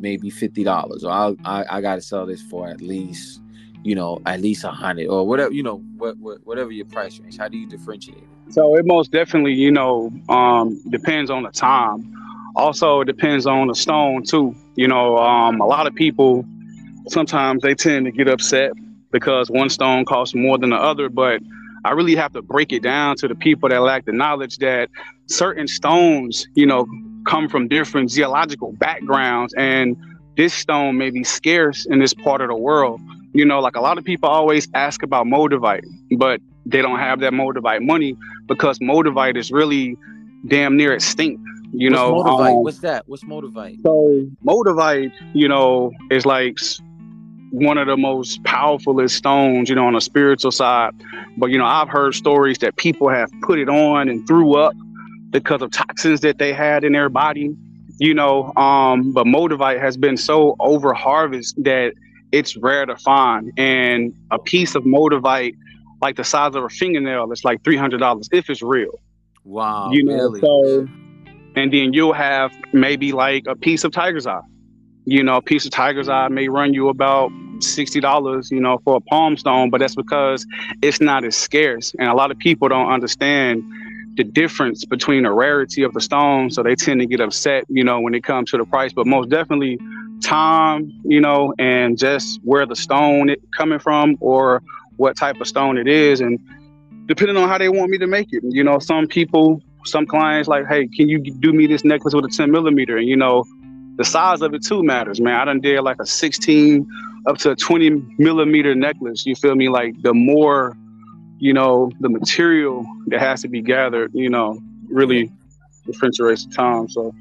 maybe 0.00 0.28
fifty 0.28 0.64
dollars 0.64 1.02
or 1.02 1.12
I'll, 1.12 1.36
I 1.46 1.64
I 1.70 1.80
gotta 1.80 2.02
sell 2.02 2.26
this 2.26 2.42
for 2.42 2.68
at 2.68 2.82
least 2.82 3.40
you 3.84 3.94
know 3.94 4.20
at 4.26 4.42
least 4.42 4.64
a 4.64 4.70
hundred 4.70 5.08
or 5.08 5.26
whatever 5.26 5.50
you 5.50 5.62
know 5.62 5.78
what, 5.96 6.18
what 6.18 6.46
whatever 6.46 6.72
your 6.72 6.84
price 6.84 7.18
range. 7.18 7.38
How 7.38 7.48
do 7.48 7.56
you 7.56 7.66
differentiate 7.66 8.18
it? 8.18 8.52
So 8.52 8.76
it 8.76 8.84
most 8.84 9.12
definitely 9.12 9.54
you 9.54 9.70
know 9.70 10.12
um, 10.28 10.78
depends 10.90 11.30
on 11.30 11.44
the 11.44 11.50
time 11.50 12.10
also 12.56 13.00
it 13.00 13.06
depends 13.06 13.46
on 13.46 13.68
the 13.68 13.74
stone 13.74 14.22
too 14.22 14.54
you 14.76 14.88
know 14.88 15.18
um, 15.18 15.60
a 15.60 15.66
lot 15.66 15.86
of 15.86 15.94
people 15.94 16.44
sometimes 17.08 17.62
they 17.62 17.74
tend 17.74 18.06
to 18.06 18.12
get 18.12 18.28
upset 18.28 18.72
because 19.10 19.50
one 19.50 19.68
stone 19.68 20.04
costs 20.04 20.34
more 20.34 20.58
than 20.58 20.70
the 20.70 20.76
other 20.76 21.08
but 21.08 21.40
i 21.84 21.90
really 21.90 22.14
have 22.14 22.32
to 22.32 22.42
break 22.42 22.72
it 22.72 22.82
down 22.82 23.16
to 23.16 23.28
the 23.28 23.34
people 23.34 23.68
that 23.68 23.80
lack 23.80 24.04
the 24.04 24.12
knowledge 24.12 24.58
that 24.58 24.88
certain 25.26 25.68
stones 25.68 26.46
you 26.54 26.66
know 26.66 26.86
come 27.26 27.48
from 27.48 27.68
different 27.68 28.10
geological 28.10 28.72
backgrounds 28.72 29.54
and 29.56 29.96
this 30.36 30.52
stone 30.52 30.98
may 30.98 31.10
be 31.10 31.24
scarce 31.24 31.86
in 31.86 32.00
this 32.00 32.12
part 32.12 32.40
of 32.40 32.48
the 32.48 32.56
world. 32.56 33.00
You 33.32 33.44
know 33.44 33.60
like 33.60 33.76
a 33.76 33.80
lot 33.80 33.98
of 33.98 34.04
people 34.04 34.28
always 34.28 34.68
ask 34.74 35.02
about 35.02 35.26
moldavite 35.26 35.84
but 36.16 36.40
they 36.66 36.82
don't 36.82 36.98
have 36.98 37.20
that 37.20 37.32
moldavite 37.32 37.82
money 37.82 38.16
because 38.46 38.78
moldavite 38.78 39.36
is 39.36 39.50
really 39.50 39.96
damn 40.46 40.76
near 40.76 40.92
extinct 40.92 41.42
you 41.76 41.90
What's 41.90 42.00
know, 42.00 42.22
um, 42.22 42.62
What's 42.62 42.78
that? 42.78 43.08
What's 43.08 43.24
moldavite? 43.24 43.82
so 43.82 44.26
moldavite, 44.44 45.12
you 45.34 45.48
know, 45.48 45.92
is 46.10 46.24
like 46.24 46.58
one 47.50 47.78
of 47.78 47.86
the 47.86 47.96
most 47.96 48.42
powerfulest 48.44 49.10
stones, 49.10 49.68
you 49.68 49.74
know, 49.74 49.86
on 49.86 49.94
a 49.94 50.00
spiritual 50.00 50.50
side. 50.50 50.92
But 51.36 51.50
you 51.50 51.58
know, 51.58 51.66
I've 51.66 51.88
heard 51.88 52.14
stories 52.14 52.58
that 52.58 52.76
people 52.76 53.08
have 53.08 53.28
put 53.42 53.58
it 53.58 53.68
on 53.68 54.08
and 54.08 54.26
threw 54.26 54.54
up 54.56 54.74
because 55.30 55.62
of 55.62 55.70
toxins 55.72 56.20
that 56.20 56.38
they 56.38 56.52
had 56.52 56.84
in 56.84 56.92
their 56.92 57.08
body. 57.08 57.54
You 57.98 58.12
know, 58.14 58.52
um, 58.56 59.12
but 59.12 59.24
moldavite 59.26 59.80
has 59.80 59.96
been 59.96 60.16
so 60.16 60.56
over 60.58 60.92
harvested 60.94 61.64
that 61.64 61.92
it's 62.32 62.56
rare 62.56 62.86
to 62.86 62.96
find. 62.96 63.52
And 63.56 64.12
a 64.32 64.38
piece 64.38 64.74
of 64.74 64.82
moldavite, 64.82 65.54
like 66.02 66.16
the 66.16 66.24
size 66.24 66.56
of 66.56 66.64
a 66.64 66.68
fingernail, 66.68 67.30
it's 67.30 67.44
like 67.44 67.62
three 67.62 67.76
hundred 67.76 67.98
dollars 67.98 68.28
if 68.32 68.50
it's 68.50 68.62
real 68.62 69.00
Wow, 69.44 69.90
you 69.92 70.02
know, 70.02 70.14
really? 70.14 70.40
so 70.40 70.88
and 71.56 71.72
then 71.72 71.92
you'll 71.92 72.12
have 72.12 72.52
maybe 72.72 73.12
like 73.12 73.44
a 73.46 73.54
piece 73.54 73.84
of 73.84 73.92
tiger's 73.92 74.26
eye. 74.26 74.40
You 75.06 75.22
know, 75.22 75.36
a 75.36 75.42
piece 75.42 75.64
of 75.64 75.70
tiger's 75.70 76.08
eye 76.08 76.28
may 76.28 76.48
run 76.48 76.72
you 76.72 76.88
about 76.88 77.30
sixty 77.60 78.00
dollars, 78.00 78.50
you 78.50 78.60
know, 78.60 78.78
for 78.84 78.96
a 78.96 79.00
palm 79.00 79.36
stone, 79.36 79.70
but 79.70 79.80
that's 79.80 79.94
because 79.94 80.46
it's 80.82 81.00
not 81.00 81.24
as 81.24 81.36
scarce. 81.36 81.94
And 81.98 82.08
a 82.08 82.14
lot 82.14 82.30
of 82.30 82.38
people 82.38 82.68
don't 82.68 82.90
understand 82.90 83.62
the 84.16 84.24
difference 84.24 84.84
between 84.84 85.24
the 85.24 85.32
rarity 85.32 85.82
of 85.82 85.92
the 85.92 86.00
stone, 86.00 86.50
so 86.50 86.62
they 86.62 86.74
tend 86.74 87.00
to 87.00 87.06
get 87.06 87.20
upset, 87.20 87.64
you 87.68 87.84
know, 87.84 88.00
when 88.00 88.14
it 88.14 88.24
comes 88.24 88.50
to 88.52 88.56
the 88.56 88.64
price. 88.64 88.92
But 88.92 89.06
most 89.06 89.28
definitely 89.28 89.78
time, 90.22 90.90
you 91.04 91.20
know, 91.20 91.52
and 91.58 91.98
just 91.98 92.40
where 92.42 92.64
the 92.64 92.76
stone 92.76 93.28
it 93.28 93.40
coming 93.56 93.78
from 93.78 94.16
or 94.20 94.62
what 94.96 95.16
type 95.16 95.40
of 95.40 95.46
stone 95.46 95.76
it 95.76 95.88
is 95.88 96.20
and 96.20 96.38
depending 97.06 97.36
on 97.36 97.48
how 97.48 97.58
they 97.58 97.68
want 97.68 97.90
me 97.90 97.98
to 97.98 98.06
make 98.06 98.32
it. 98.32 98.42
You 98.44 98.64
know, 98.64 98.78
some 98.78 99.06
people 99.06 99.60
some 99.84 100.06
clients 100.06 100.48
like, 100.48 100.66
hey, 100.66 100.86
can 100.88 101.08
you 101.08 101.18
do 101.18 101.52
me 101.52 101.66
this 101.66 101.84
necklace 101.84 102.14
with 102.14 102.24
a 102.24 102.28
10 102.28 102.50
millimeter? 102.50 102.96
And 102.96 103.08
you 103.08 103.16
know, 103.16 103.44
the 103.96 104.04
size 104.04 104.42
of 104.42 104.54
it 104.54 104.64
too 104.64 104.82
matters, 104.82 105.20
man. 105.20 105.34
I 105.34 105.44
done 105.44 105.60
did 105.60 105.80
like 105.82 105.98
a 106.00 106.06
16 106.06 106.86
up 107.26 107.38
to 107.38 107.52
a 107.52 107.56
20 107.56 107.90
millimeter 108.18 108.74
necklace. 108.74 109.24
You 109.24 109.34
feel 109.34 109.54
me? 109.54 109.68
Like 109.68 110.00
the 110.02 110.14
more, 110.14 110.76
you 111.38 111.52
know, 111.52 111.90
the 112.00 112.08
material 112.08 112.84
that 113.06 113.20
has 113.20 113.42
to 113.42 113.48
be 113.48 113.62
gathered, 113.62 114.10
you 114.14 114.28
know, 114.28 114.60
really 114.88 115.30
differentiates 115.86 116.46
the 116.46 116.54
time. 116.54 116.88
So 116.88 117.14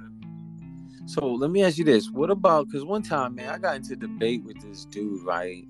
So 1.05 1.27
let 1.27 1.51
me 1.51 1.63
ask 1.63 1.77
you 1.77 1.85
this: 1.85 2.09
What 2.09 2.29
about? 2.29 2.67
Because 2.67 2.85
one 2.85 3.03
time, 3.03 3.35
man, 3.35 3.49
I 3.49 3.57
got 3.57 3.75
into 3.75 3.95
debate 3.95 4.43
with 4.43 4.59
this 4.61 4.85
dude, 4.85 5.23
right? 5.23 5.65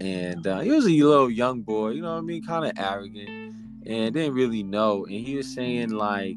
And 0.00 0.46
uh, 0.46 0.60
he 0.60 0.70
was 0.70 0.86
a 0.86 0.90
little 0.90 1.30
young 1.30 1.60
boy, 1.60 1.90
you 1.90 2.02
know 2.02 2.12
what 2.12 2.18
I 2.18 2.22
mean, 2.22 2.42
kind 2.42 2.64
of 2.64 2.72
arrogant, 2.78 3.49
and 3.90 4.14
didn't 4.14 4.34
really 4.34 4.62
know. 4.62 5.04
And 5.04 5.14
he 5.26 5.36
was 5.36 5.52
saying 5.52 5.90
like, 5.90 6.36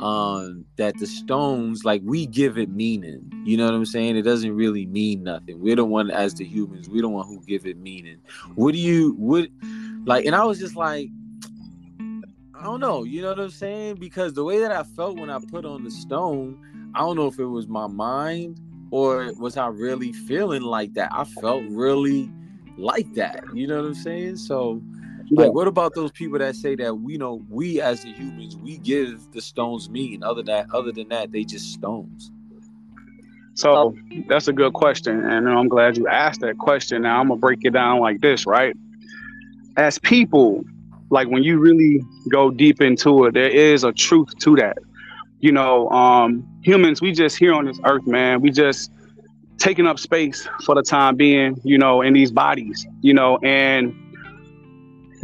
um, 0.00 0.64
that 0.76 0.98
the 0.98 1.06
stones, 1.06 1.84
like 1.84 2.02
we 2.04 2.26
give 2.26 2.58
it 2.58 2.68
meaning. 2.68 3.32
You 3.44 3.56
know 3.56 3.66
what 3.66 3.74
I'm 3.74 3.86
saying? 3.86 4.16
It 4.16 4.22
doesn't 4.22 4.54
really 4.54 4.86
mean 4.86 5.22
nothing. 5.22 5.60
We're 5.60 5.76
the 5.76 5.84
one 5.84 6.10
as 6.10 6.34
the 6.34 6.44
humans. 6.44 6.88
We're 6.88 7.02
the 7.02 7.08
one 7.08 7.26
who 7.26 7.40
give 7.46 7.66
it 7.66 7.78
meaning. 7.78 8.18
What 8.54 8.72
do 8.72 8.78
you? 8.78 9.14
What? 9.14 9.48
Like, 10.04 10.26
and 10.26 10.34
I 10.34 10.44
was 10.44 10.58
just 10.58 10.76
like. 10.76 11.08
I 12.56 12.68
don't 12.68 12.80
know, 12.80 13.04
you 13.04 13.20
know 13.20 13.28
what 13.28 13.40
I'm 13.40 13.50
saying? 13.50 13.96
Because 13.96 14.32
the 14.32 14.42
way 14.42 14.58
that 14.60 14.72
I 14.72 14.84
felt 14.84 15.18
when 15.18 15.28
I 15.28 15.38
put 15.50 15.66
on 15.66 15.84
the 15.84 15.90
stone, 15.90 16.58
I 16.94 17.00
don't 17.00 17.14
know 17.14 17.26
if 17.26 17.38
it 17.38 17.44
was 17.44 17.68
my 17.68 17.86
mind 17.86 18.58
or 18.90 19.34
was 19.38 19.58
I 19.58 19.66
really 19.66 20.14
feeling 20.14 20.62
like 20.62 20.94
that. 20.94 21.10
I 21.12 21.24
felt 21.24 21.62
really 21.68 22.30
like 22.78 23.12
that. 23.14 23.44
You 23.52 23.66
know 23.66 23.82
what 23.82 23.88
I'm 23.88 23.94
saying? 23.94 24.36
So 24.36 24.80
like 25.30 25.52
what 25.52 25.68
about 25.68 25.94
those 25.94 26.10
people 26.12 26.38
that 26.38 26.54
say 26.56 26.74
that 26.76 26.98
we 26.98 27.16
know 27.16 27.44
we 27.48 27.80
as 27.80 28.02
the 28.02 28.12
humans 28.12 28.56
we 28.56 28.78
give 28.78 29.30
the 29.32 29.40
stones 29.40 29.88
meaning 29.88 30.22
other 30.22 30.42
than 30.42 30.66
other 30.72 30.92
than 30.92 31.08
that 31.08 31.32
they 31.32 31.44
just 31.44 31.72
stones. 31.72 32.30
So 33.54 33.94
that's 34.28 34.48
a 34.48 34.52
good 34.52 34.72
question, 34.72 35.24
and 35.24 35.48
I'm 35.48 35.68
glad 35.68 35.96
you 35.96 36.08
asked 36.08 36.40
that 36.40 36.58
question. 36.58 37.02
Now 37.02 37.20
I'm 37.20 37.28
gonna 37.28 37.38
break 37.40 37.60
it 37.62 37.70
down 37.70 38.00
like 38.00 38.20
this, 38.20 38.46
right? 38.46 38.74
As 39.76 39.98
people, 39.98 40.64
like 41.10 41.28
when 41.28 41.44
you 41.44 41.58
really 41.58 42.00
go 42.30 42.50
deep 42.50 42.80
into 42.80 43.26
it, 43.26 43.34
there 43.34 43.48
is 43.48 43.84
a 43.84 43.92
truth 43.92 44.36
to 44.40 44.56
that. 44.56 44.78
You 45.38 45.52
know, 45.52 45.88
um, 45.90 46.44
humans, 46.62 47.00
we 47.00 47.12
just 47.12 47.36
here 47.36 47.54
on 47.54 47.66
this 47.66 47.78
earth, 47.84 48.06
man. 48.06 48.40
We 48.40 48.50
just 48.50 48.90
taking 49.58 49.86
up 49.86 49.98
space 49.98 50.48
for 50.64 50.74
the 50.74 50.82
time 50.82 51.16
being, 51.16 51.60
you 51.62 51.78
know, 51.78 52.02
in 52.02 52.12
these 52.12 52.32
bodies, 52.32 52.86
you 53.02 53.14
know, 53.14 53.38
and 53.38 53.94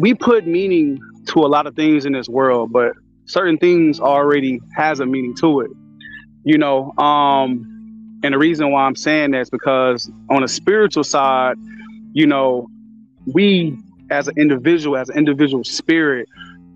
we 0.00 0.14
put 0.14 0.46
meaning 0.46 0.98
to 1.26 1.40
a 1.40 1.48
lot 1.48 1.66
of 1.66 1.76
things 1.76 2.06
in 2.06 2.14
this 2.14 2.26
world, 2.26 2.72
but 2.72 2.92
certain 3.26 3.58
things 3.58 4.00
already 4.00 4.58
has 4.74 4.98
a 4.98 5.04
meaning 5.04 5.34
to 5.36 5.60
it. 5.60 5.70
You 6.42 6.56
know, 6.56 6.92
um, 6.96 8.18
and 8.22 8.32
the 8.32 8.38
reason 8.38 8.70
why 8.70 8.84
I'm 8.84 8.96
saying 8.96 9.32
that 9.32 9.42
is 9.42 9.50
because 9.50 10.10
on 10.30 10.42
a 10.42 10.48
spiritual 10.48 11.04
side, 11.04 11.56
you 12.14 12.26
know, 12.26 12.66
we 13.26 13.78
as 14.10 14.26
an 14.26 14.38
individual, 14.38 14.96
as 14.96 15.10
an 15.10 15.18
individual 15.18 15.64
spirit, 15.64 16.26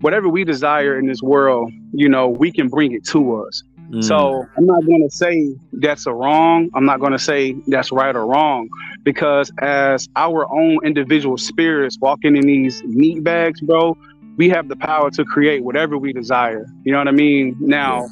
whatever 0.01 0.29
we 0.29 0.43
desire 0.43 0.99
in 0.99 1.07
this 1.07 1.23
world, 1.23 1.71
you 1.93 2.07
know, 2.07 2.29
we 2.29 2.51
can 2.51 2.67
bring 2.67 2.91
it 2.91 3.03
to 3.05 3.43
us. 3.43 3.63
Mm. 3.89 4.03
So 4.03 4.45
I'm 4.57 4.65
not 4.65 4.85
going 4.85 5.07
to 5.07 5.15
say 5.15 5.55
that's 5.73 6.05
a 6.05 6.13
wrong. 6.13 6.69
I'm 6.73 6.85
not 6.85 6.99
going 6.99 7.11
to 7.11 7.19
say 7.19 7.55
that's 7.67 7.91
right 7.91 8.15
or 8.15 8.25
wrong, 8.25 8.67
because 9.03 9.51
as 9.61 10.09
our 10.15 10.51
own 10.51 10.79
individual 10.83 11.37
spirits 11.37 11.97
walking 11.99 12.35
in 12.35 12.45
these 12.45 12.83
meat 12.83 13.23
bags, 13.23 13.61
bro, 13.61 13.97
we 14.37 14.49
have 14.49 14.67
the 14.67 14.75
power 14.75 15.11
to 15.11 15.23
create 15.23 15.63
whatever 15.63 15.97
we 15.97 16.13
desire. 16.13 16.65
You 16.83 16.91
know 16.91 16.97
what 16.97 17.07
I 17.07 17.11
mean? 17.11 17.55
Now, 17.59 18.07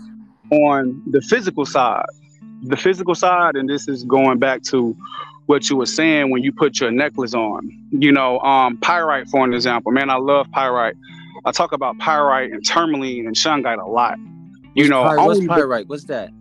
on 0.51 1.01
the 1.07 1.21
physical 1.21 1.65
side, 1.65 2.05
the 2.61 2.77
physical 2.77 3.15
side, 3.15 3.55
and 3.55 3.67
this 3.67 3.87
is 3.87 4.03
going 4.03 4.39
back 4.39 4.61
to 4.63 4.95
what 5.47 5.69
you 5.69 5.75
were 5.75 5.85
saying 5.85 6.29
when 6.29 6.41
you 6.43 6.53
put 6.53 6.79
your 6.79 6.91
necklace 6.91 7.33
on. 7.33 7.69
You 7.91 8.11
know, 8.11 8.39
um, 8.39 8.77
pyrite, 8.77 9.27
for 9.27 9.43
an 9.43 9.53
example. 9.53 9.91
Man, 9.91 10.09
I 10.09 10.15
love 10.15 10.49
pyrite. 10.51 10.95
I 11.43 11.51
talk 11.51 11.73
about 11.73 11.97
pyrite 11.97 12.51
and 12.51 12.65
tourmaline 12.65 13.27
and 13.27 13.35
shungite 13.35 13.83
a 13.83 13.89
lot. 13.89 14.17
You 14.75 14.83
What's 14.83 14.89
know, 14.89 15.09
py- 15.09 15.25
what's 15.25 15.47
pyrite? 15.47 15.87
What's 15.87 16.05
that? 16.05 16.31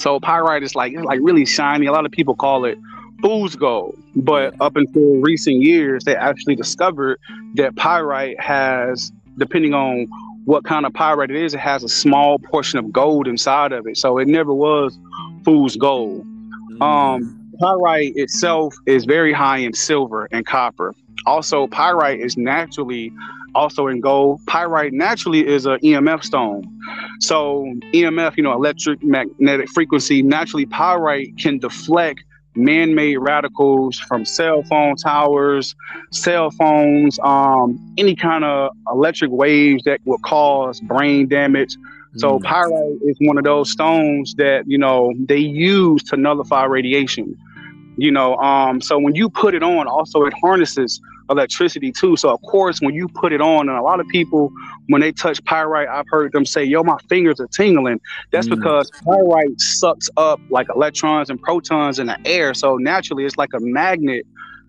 so 0.00 0.20
pyrite 0.20 0.62
is 0.62 0.74
like 0.74 0.92
it's 0.92 1.04
like 1.04 1.20
really 1.22 1.44
shiny. 1.44 1.86
A 1.86 1.92
lot 1.92 2.06
of 2.06 2.12
people 2.12 2.34
call 2.34 2.64
it 2.64 2.78
fool's 3.20 3.54
gold, 3.54 3.98
but 4.16 4.54
up 4.60 4.76
until 4.76 5.16
recent 5.20 5.56
years, 5.56 6.04
they 6.04 6.16
actually 6.16 6.56
discovered 6.56 7.20
that 7.54 7.76
pyrite 7.76 8.40
has, 8.40 9.12
depending 9.36 9.74
on 9.74 10.06
what 10.46 10.64
kind 10.64 10.86
of 10.86 10.94
pyrite 10.94 11.30
it 11.30 11.36
is, 11.36 11.52
it 11.52 11.60
has 11.60 11.84
a 11.84 11.88
small 11.88 12.38
portion 12.38 12.78
of 12.78 12.90
gold 12.90 13.28
inside 13.28 13.72
of 13.72 13.86
it. 13.86 13.98
So 13.98 14.18
it 14.18 14.26
never 14.26 14.54
was 14.54 14.98
fool's 15.44 15.76
gold. 15.76 16.24
Mm. 16.24 16.82
Um, 16.82 17.52
pyrite 17.60 18.12
itself 18.16 18.74
is 18.86 19.04
very 19.04 19.34
high 19.34 19.58
in 19.58 19.74
silver 19.74 20.28
and 20.32 20.46
copper. 20.46 20.94
Also, 21.26 21.66
pyrite 21.68 22.20
is 22.20 22.36
naturally 22.36 23.12
also 23.54 23.86
in 23.88 24.00
gold. 24.00 24.40
Pyrite 24.46 24.92
naturally 24.92 25.46
is 25.46 25.66
a 25.66 25.78
EMF 25.78 26.22
stone. 26.24 26.62
So 27.20 27.64
EMF, 27.92 28.36
you 28.36 28.42
know, 28.42 28.52
electric 28.52 29.02
magnetic 29.02 29.68
frequency, 29.70 30.22
naturally 30.22 30.66
pyrite 30.66 31.36
can 31.38 31.58
deflect 31.58 32.20
man-made 32.56 33.16
radicals 33.18 33.98
from 33.98 34.24
cell 34.24 34.62
phone 34.68 34.96
towers, 34.96 35.74
cell 36.10 36.50
phones, 36.50 37.18
um, 37.22 37.78
any 37.96 38.16
kind 38.16 38.44
of 38.44 38.70
electric 38.92 39.30
waves 39.30 39.82
that 39.84 40.00
will 40.04 40.18
cause 40.18 40.80
brain 40.80 41.28
damage, 41.28 41.76
So 42.16 42.40
Mm. 42.40 42.42
pyrite 42.42 42.98
is 43.04 43.16
one 43.20 43.38
of 43.38 43.44
those 43.44 43.70
stones 43.70 44.34
that 44.36 44.64
you 44.66 44.76
know 44.78 45.12
they 45.28 45.38
use 45.38 46.02
to 46.04 46.16
nullify 46.16 46.64
radiation. 46.64 47.36
You 48.00 48.12
know, 48.12 48.36
um, 48.38 48.80
so 48.80 48.98
when 48.98 49.14
you 49.14 49.30
put 49.30 49.54
it 49.54 49.62
on, 49.62 49.86
also 49.88 50.24
it 50.24 50.34
harnesses 50.42 51.00
electricity 51.30 51.92
too. 51.92 52.16
So 52.16 52.30
of 52.30 52.40
course, 52.42 52.80
when 52.80 52.94
you 52.94 53.08
put 53.14 53.32
it 53.32 53.42
on, 53.42 53.68
and 53.68 53.78
a 53.78 53.82
lot 53.82 54.00
of 54.00 54.06
people 54.08 54.50
when 54.88 55.02
they 55.02 55.12
touch 55.12 55.44
pyrite, 55.44 55.88
I've 55.88 56.06
heard 56.10 56.32
them 56.32 56.46
say, 56.46 56.64
"Yo, 56.64 56.82
my 56.82 56.96
fingers 57.10 57.40
are 57.40 57.48
tingling." 57.56 58.00
That's 58.32 58.48
Mm. 58.48 58.56
because 58.56 58.90
pyrite 59.04 59.60
sucks 59.60 60.08
up 60.16 60.40
like 60.50 60.68
electrons 60.74 61.30
and 61.30 61.40
protons 61.42 61.98
in 62.00 62.06
the 62.08 62.18
air. 62.26 62.54
So 62.54 62.76
naturally, 62.78 63.24
it's 63.26 63.38
like 63.38 63.50
a 63.54 63.60
magnet 63.60 64.26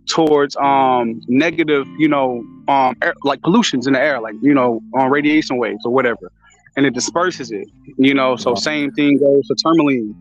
towards 0.10 0.56
um 0.58 1.22
negative, 1.30 1.88
you 1.98 2.10
know, 2.10 2.44
um 2.68 2.96
air, 3.04 3.16
like 3.24 3.42
pollutions 3.44 3.88
in 3.88 3.94
the 3.94 4.02
air, 4.02 4.22
like 4.22 4.36
you 4.42 4.54
know, 4.54 4.82
on 4.96 5.10
radiation 5.10 5.58
waves 5.58 5.86
or 5.86 5.94
whatever, 5.94 6.32
and 6.78 6.86
it 6.86 6.94
disperses 6.94 7.52
it. 7.52 7.68
You 7.98 8.14
know, 8.14 8.36
so 8.38 8.56
same 8.56 8.92
thing 8.92 9.20
goes 9.20 9.44
for 9.48 9.56
tourmaline. 9.64 10.16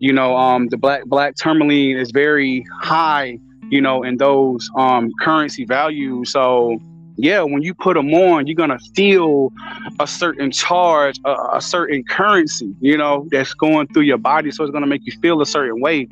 You 0.00 0.12
know, 0.12 0.36
um 0.36 0.68
the 0.68 0.76
black 0.76 1.04
black 1.06 1.36
tourmaline 1.36 1.96
is 1.96 2.10
very 2.10 2.66
high, 2.80 3.38
you 3.70 3.80
know, 3.80 4.02
in 4.02 4.16
those 4.16 4.68
um 4.76 5.10
currency 5.20 5.64
values. 5.64 6.32
So 6.32 6.78
yeah, 7.16 7.42
when 7.42 7.62
you 7.62 7.74
put 7.74 7.94
them 7.94 8.12
on, 8.14 8.46
you're 8.46 8.56
gonna 8.56 8.78
feel 8.96 9.52
a 10.00 10.06
certain 10.06 10.50
charge, 10.50 11.20
a, 11.24 11.36
a 11.54 11.60
certain 11.60 12.02
currency, 12.02 12.74
you 12.80 12.96
know, 12.96 13.28
that's 13.30 13.52
going 13.54 13.88
through 13.88 14.02
your 14.02 14.18
body. 14.18 14.50
So 14.50 14.64
it's 14.64 14.72
gonna 14.72 14.86
make 14.86 15.04
you 15.04 15.12
feel 15.20 15.40
a 15.42 15.46
certain 15.46 15.80
way. 15.80 16.08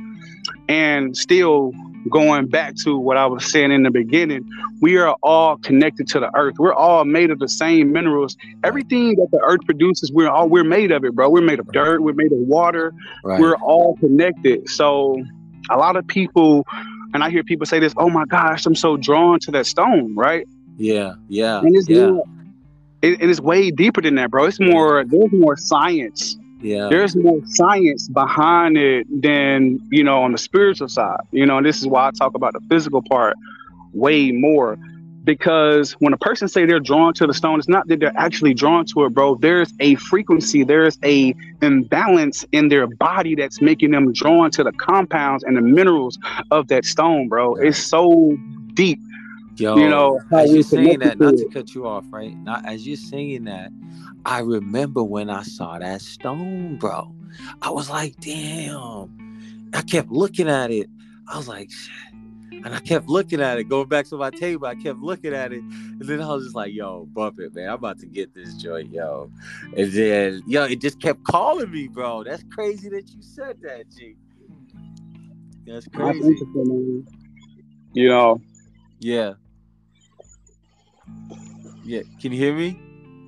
And 0.69 1.17
still 1.17 1.73
going 2.09 2.47
back 2.47 2.75
to 2.85 2.97
what 2.99 3.17
I 3.17 3.27
was 3.27 3.45
saying 3.51 3.73
in 3.73 3.83
the 3.83 3.91
beginning, 3.91 4.49
we 4.81 4.97
are 4.99 5.15
all 5.23 5.57
connected 5.59 6.07
to 6.09 6.21
the 6.21 6.31
earth. 6.37 6.57
We're 6.59 6.75
all 6.75 7.05
made 7.05 7.31
of 7.31 7.39
the 7.39 7.49
same 7.49 7.93
minerals. 7.93 8.37
Everything 8.65 9.17
that 9.17 9.29
the 9.31 9.41
earth 9.41 9.61
produces, 9.65 10.11
we're 10.13 10.29
all 10.29 10.49
we're 10.49 10.65
made 10.65 10.93
of 10.93 11.05
it, 11.05 11.15
bro. 11.15 11.29
We're 11.31 11.43
made 11.43 11.59
of 11.61 11.71
dirt, 11.73 12.03
we're 12.03 12.15
made 12.15 12.33
of 12.33 12.39
water, 12.39 12.93
Right. 13.25 13.41
we're 13.41 13.57
all 13.57 13.97
connected. 13.97 14.69
So 14.69 15.23
a 15.71 15.77
lot 15.77 15.97
of 15.97 16.07
people 16.07 16.65
and 17.15 17.25
I 17.25 17.31
hear 17.31 17.43
people 17.43 17.67
say 17.67 17.79
this, 17.79 17.95
oh 17.97 18.11
my 18.11 18.25
gosh, 18.27 18.67
I'm 18.67 18.75
so 18.75 18.97
drawn 18.97 19.39
to 19.41 19.51
that 19.53 19.67
stone, 19.67 20.15
right? 20.15 20.47
yeah. 20.77 21.15
Yeah. 21.29 21.61
And 21.61 21.75
it's 21.75 21.89
yeah. 21.89 22.07
not, 22.07 22.25
it, 23.03 23.21
and 23.21 23.31
it's 23.31 23.41
way 23.41 23.71
deeper 23.71 24.01
than 24.03 24.17
that, 24.17 24.31
bro. 24.31 24.45
It's 24.45 24.61
more 24.61 25.05
there's 25.05 25.33
more 25.33 25.57
science. 25.57 26.37
Yeah. 26.61 26.89
There's 26.91 27.15
more 27.15 27.41
science 27.47 28.09
behind 28.09 28.77
it 28.77 29.07
than, 29.23 29.81
you 29.91 30.03
know, 30.03 30.23
on 30.23 30.33
the 30.33 30.39
spiritual 30.39 30.89
side. 30.89 31.21
You 31.31 31.47
know, 31.47 31.59
and 31.59 31.67
this 31.67 31.79
is 31.79 31.87
why 31.87 32.09
I 32.09 32.11
talk 32.11 32.35
about 32.35 32.53
the 32.53 32.61
physical 32.69 33.03
part 33.03 33.37
way 33.93 34.33
more. 34.33 34.77
Because 35.25 35.93
when 35.99 36.15
a 36.15 36.17
person 36.17 36.49
say 36.49 36.65
they're 36.65 36.81
drawn 36.81 37.13
to 37.15 37.27
the 37.27 37.35
stone, 37.35 37.59
it's 37.59 37.69
not 37.69 37.87
that 37.89 38.01
they're 38.01 38.17
actually 38.17 38.55
drawn 38.55 38.87
to 38.87 39.05
it, 39.05 39.11
bro. 39.11 39.35
There's 39.35 39.73
a 39.79 39.97
frequency, 39.97 40.65
there's 40.65 40.99
a 41.05 41.35
imbalance 41.61 42.47
in 42.53 42.69
their 42.69 42.87
body 42.87 43.35
that's 43.35 43.61
making 43.61 43.91
them 43.91 44.13
drawn 44.15 44.51
to 44.53 44.65
the 44.65 44.73
compounds 44.73 45.45
and 45.45 45.55
the 45.57 45.61
minerals 45.61 46.19
of 46.51 46.69
that 46.69 46.87
stone, 46.87 47.29
bro. 47.29 47.57
It's 47.57 47.79
so 47.79 48.39
deep. 48.73 48.99
Yo, 49.59 49.77
you 49.77 49.89
know, 49.89 50.21
how 50.31 50.39
as 50.39 50.53
you're 50.53 50.63
saying 50.63 51.01
that, 51.01 51.19
not 51.19 51.37
to 51.37 51.45
to 51.45 51.51
cut 51.51 51.75
you 51.75 51.87
off, 51.87 52.05
right? 52.11 52.37
Not 52.37 52.65
as 52.65 52.87
you're 52.87 52.97
saying 52.97 53.45
that, 53.45 53.71
I 54.25 54.41
remember 54.41 55.03
when 55.03 55.31
I 55.31 55.43
saw 55.43 55.79
that 55.79 56.01
stone, 56.01 56.77
bro. 56.77 57.13
I 57.63 57.71
was 57.71 57.91
like, 57.91 58.17
damn. 58.21 59.71
I 59.75 59.83
kept 59.83 60.11
looking 60.11 60.49
at 60.49 60.71
it. 60.71 60.89
I 61.27 61.37
was 61.37 61.49
like, 61.49 61.71
shit. 61.71 62.13
And 62.65 62.75
I 62.75 62.81
kept 62.81 63.09
looking 63.09 63.41
at 63.41 63.59
it, 63.59 63.65
going 63.65 63.89
back 63.89 64.07
to 64.07 64.17
my 64.17 64.31
table. 64.31 64.67
I 64.67 64.75
kept 64.75 64.99
looking 64.99 65.35
at 65.35 65.53
it. 65.53 65.61
And 65.61 66.03
then 66.03 66.21
I 66.21 66.29
was 66.29 66.45
just 66.45 66.57
like, 66.57 66.73
yo, 66.73 67.07
bump 67.07 67.39
it, 67.39 67.55
man. 67.55 67.69
I'm 67.69 67.75
about 67.75 67.99
to 68.01 68.07
get 68.07 68.35
this 68.35 68.55
joint, 68.55 68.93
yo. 68.93 69.31
And 69.77 69.93
then, 69.93 70.43
yo, 70.47 70.65
it 70.65 70.81
just 70.81 71.01
kept 71.01 71.25
calling 71.25 71.71
me, 71.71 71.89
bro. 71.89 72.25
That's 72.25 72.43
crazy 72.51 72.89
that 72.91 73.09
you 73.09 73.23
said 73.23 73.59
that, 73.63 73.89
G. 73.91 74.17
That's 75.67 75.87
That's 75.87 75.97
crazy. 75.97 76.19
interesting, 76.19 76.69
man. 76.69 77.07
You 77.93 78.09
know, 78.09 78.41
Yeah. 79.01 79.35
Yeah. 81.89 82.03
Can 82.21 82.33
you 82.33 82.39
hear 82.39 82.55
me? 82.55 82.79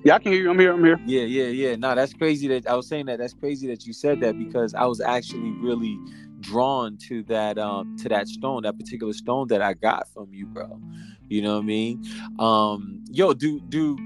yeah, 0.03 0.15
I 0.15 0.19
can 0.19 0.31
hear 0.31 0.43
you. 0.43 0.51
I'm 0.51 0.59
here. 0.59 0.73
I'm 0.73 0.83
here. 0.85 0.99
Yeah, 1.07 1.23
yeah, 1.23 1.45
yeah. 1.45 1.75
No, 1.75 1.95
that's 1.95 2.13
crazy 2.13 2.47
that 2.49 2.67
I 2.67 2.75
was 2.75 2.87
saying 2.87 3.07
that. 3.07 3.17
That's 3.17 3.33
crazy 3.33 3.67
that 3.67 3.85
you 3.87 3.93
said 3.93 4.19
that 4.21 4.37
because 4.37 4.75
I 4.75 4.85
was 4.85 5.01
actually 5.01 5.51
really 5.61 5.97
drawn 6.41 6.97
to 7.07 7.23
that 7.23 7.57
um 7.57 7.97
to 7.97 8.09
that 8.09 8.27
stone, 8.27 8.63
that 8.63 8.77
particular 8.77 9.13
stone 9.13 9.47
that 9.47 9.63
I 9.63 9.73
got 9.73 10.07
from 10.13 10.27
you, 10.31 10.45
bro. 10.45 10.79
You 11.27 11.41
know 11.41 11.55
what 11.55 11.63
I 11.63 11.65
mean? 11.65 12.03
Um 12.37 13.03
yo, 13.09 13.33
do 13.33 13.59
do 13.69 13.97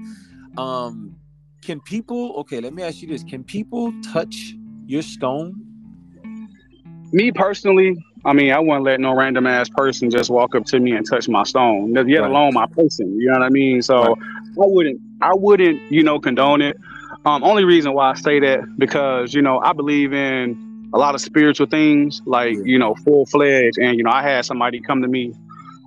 um 0.56 1.16
can 1.62 1.80
people 1.80 2.36
okay, 2.40 2.60
let 2.60 2.72
me 2.72 2.82
ask 2.82 3.02
you 3.02 3.08
this. 3.08 3.22
Can 3.24 3.44
people 3.44 3.92
touch 4.02 4.54
your 4.86 5.02
stone? 5.02 5.62
Me 7.12 7.30
personally, 7.30 7.96
I 8.24 8.32
mean, 8.32 8.52
I 8.52 8.58
wouldn't 8.58 8.84
let 8.84 9.00
no 9.00 9.14
random 9.14 9.46
ass 9.46 9.68
person 9.68 10.10
just 10.10 10.28
walk 10.28 10.54
up 10.56 10.64
to 10.66 10.80
me 10.80 10.92
and 10.92 11.08
touch 11.08 11.28
my 11.28 11.44
stone, 11.44 11.94
yet 11.94 12.20
Right. 12.20 12.30
alone 12.30 12.52
my 12.54 12.66
person. 12.66 13.18
You 13.20 13.28
know 13.28 13.34
what 13.38 13.42
I 13.42 13.48
mean? 13.48 13.80
So 13.80 14.16
I 14.60 14.66
wouldn't, 14.66 15.00
I 15.22 15.32
wouldn't, 15.34 15.80
you 15.90 16.02
know, 16.02 16.18
condone 16.18 16.62
it. 16.62 16.76
Um, 17.24 17.42
only 17.42 17.64
reason 17.64 17.92
why 17.92 18.10
I 18.10 18.14
say 18.14 18.40
that 18.40 18.60
because 18.78 19.34
you 19.34 19.42
know 19.42 19.58
I 19.60 19.72
believe 19.72 20.12
in 20.12 20.90
a 20.94 20.98
lot 20.98 21.14
of 21.14 21.20
spiritual 21.20 21.66
things, 21.66 22.22
like 22.26 22.56
you 22.64 22.78
know, 22.78 22.94
full 23.04 23.26
fledged. 23.26 23.78
And 23.78 23.96
you 23.96 24.04
know, 24.04 24.10
I 24.10 24.22
had 24.22 24.44
somebody 24.44 24.80
come 24.80 25.02
to 25.02 25.08
me, 25.08 25.32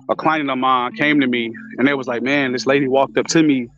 a 0.08 0.14
client 0.14 0.50
of 0.50 0.58
mine 0.58 0.92
came 0.92 1.20
to 1.20 1.26
me, 1.26 1.52
and 1.78 1.86
they 1.88 1.94
was 1.94 2.06
like, 2.06 2.22
"Man, 2.22 2.52
this 2.52 2.66
lady 2.66 2.88
walked 2.88 3.16
up 3.18 3.26
to 3.28 3.42
me." 3.42 3.68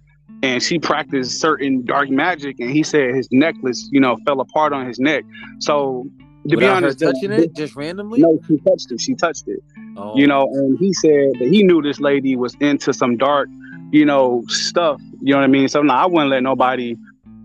And 0.43 0.61
she 0.61 0.81
practiced 0.81 1.41
certain 1.41 1.85
dark 1.85 2.11
magic, 2.11 2.59
and 2.59 2.69
he 2.69 2.83
said 2.83 3.15
his 3.15 3.29
necklace, 3.31 3.89
you 3.93 4.01
know, 4.01 4.17
fell 4.27 4.41
apart 4.41 4.73
on 4.73 4.89
his 4.89 4.99
neck. 4.99 5.25
So, 5.61 6.05
to 6.49 6.49
be 6.49 6.57
Without 6.57 6.71
her 6.71 6.77
honest, 6.87 6.99
touching 6.99 7.31
it 7.31 7.55
just 7.55 7.77
randomly? 7.77 8.21
no, 8.21 8.41
she 8.49 8.57
touched 8.59 8.91
it. 8.91 9.01
She 9.01 9.15
touched 9.15 9.45
it. 9.47 9.61
Oh, 9.97 10.17
You 10.17 10.27
know, 10.27 10.49
and 10.53 10.77
he 10.81 10.93
said 10.95 11.31
that 11.39 11.49
he 11.49 11.63
knew 11.63 11.81
this 11.81 12.01
lady 12.01 12.35
was 12.35 12.57
into 12.61 12.93
some 12.93 13.17
dark, 13.17 13.49
you 13.93 14.05
know, 14.05 14.43
stuff. 14.49 15.01
You 15.21 15.35
know 15.35 15.39
what 15.39 15.45
I 15.45 15.49
mean? 15.49 15.69
So 15.69 15.83
no, 15.83 15.95
I 15.95 16.07
wouldn't 16.07 16.31
let 16.31 16.43
nobody, 16.43 16.97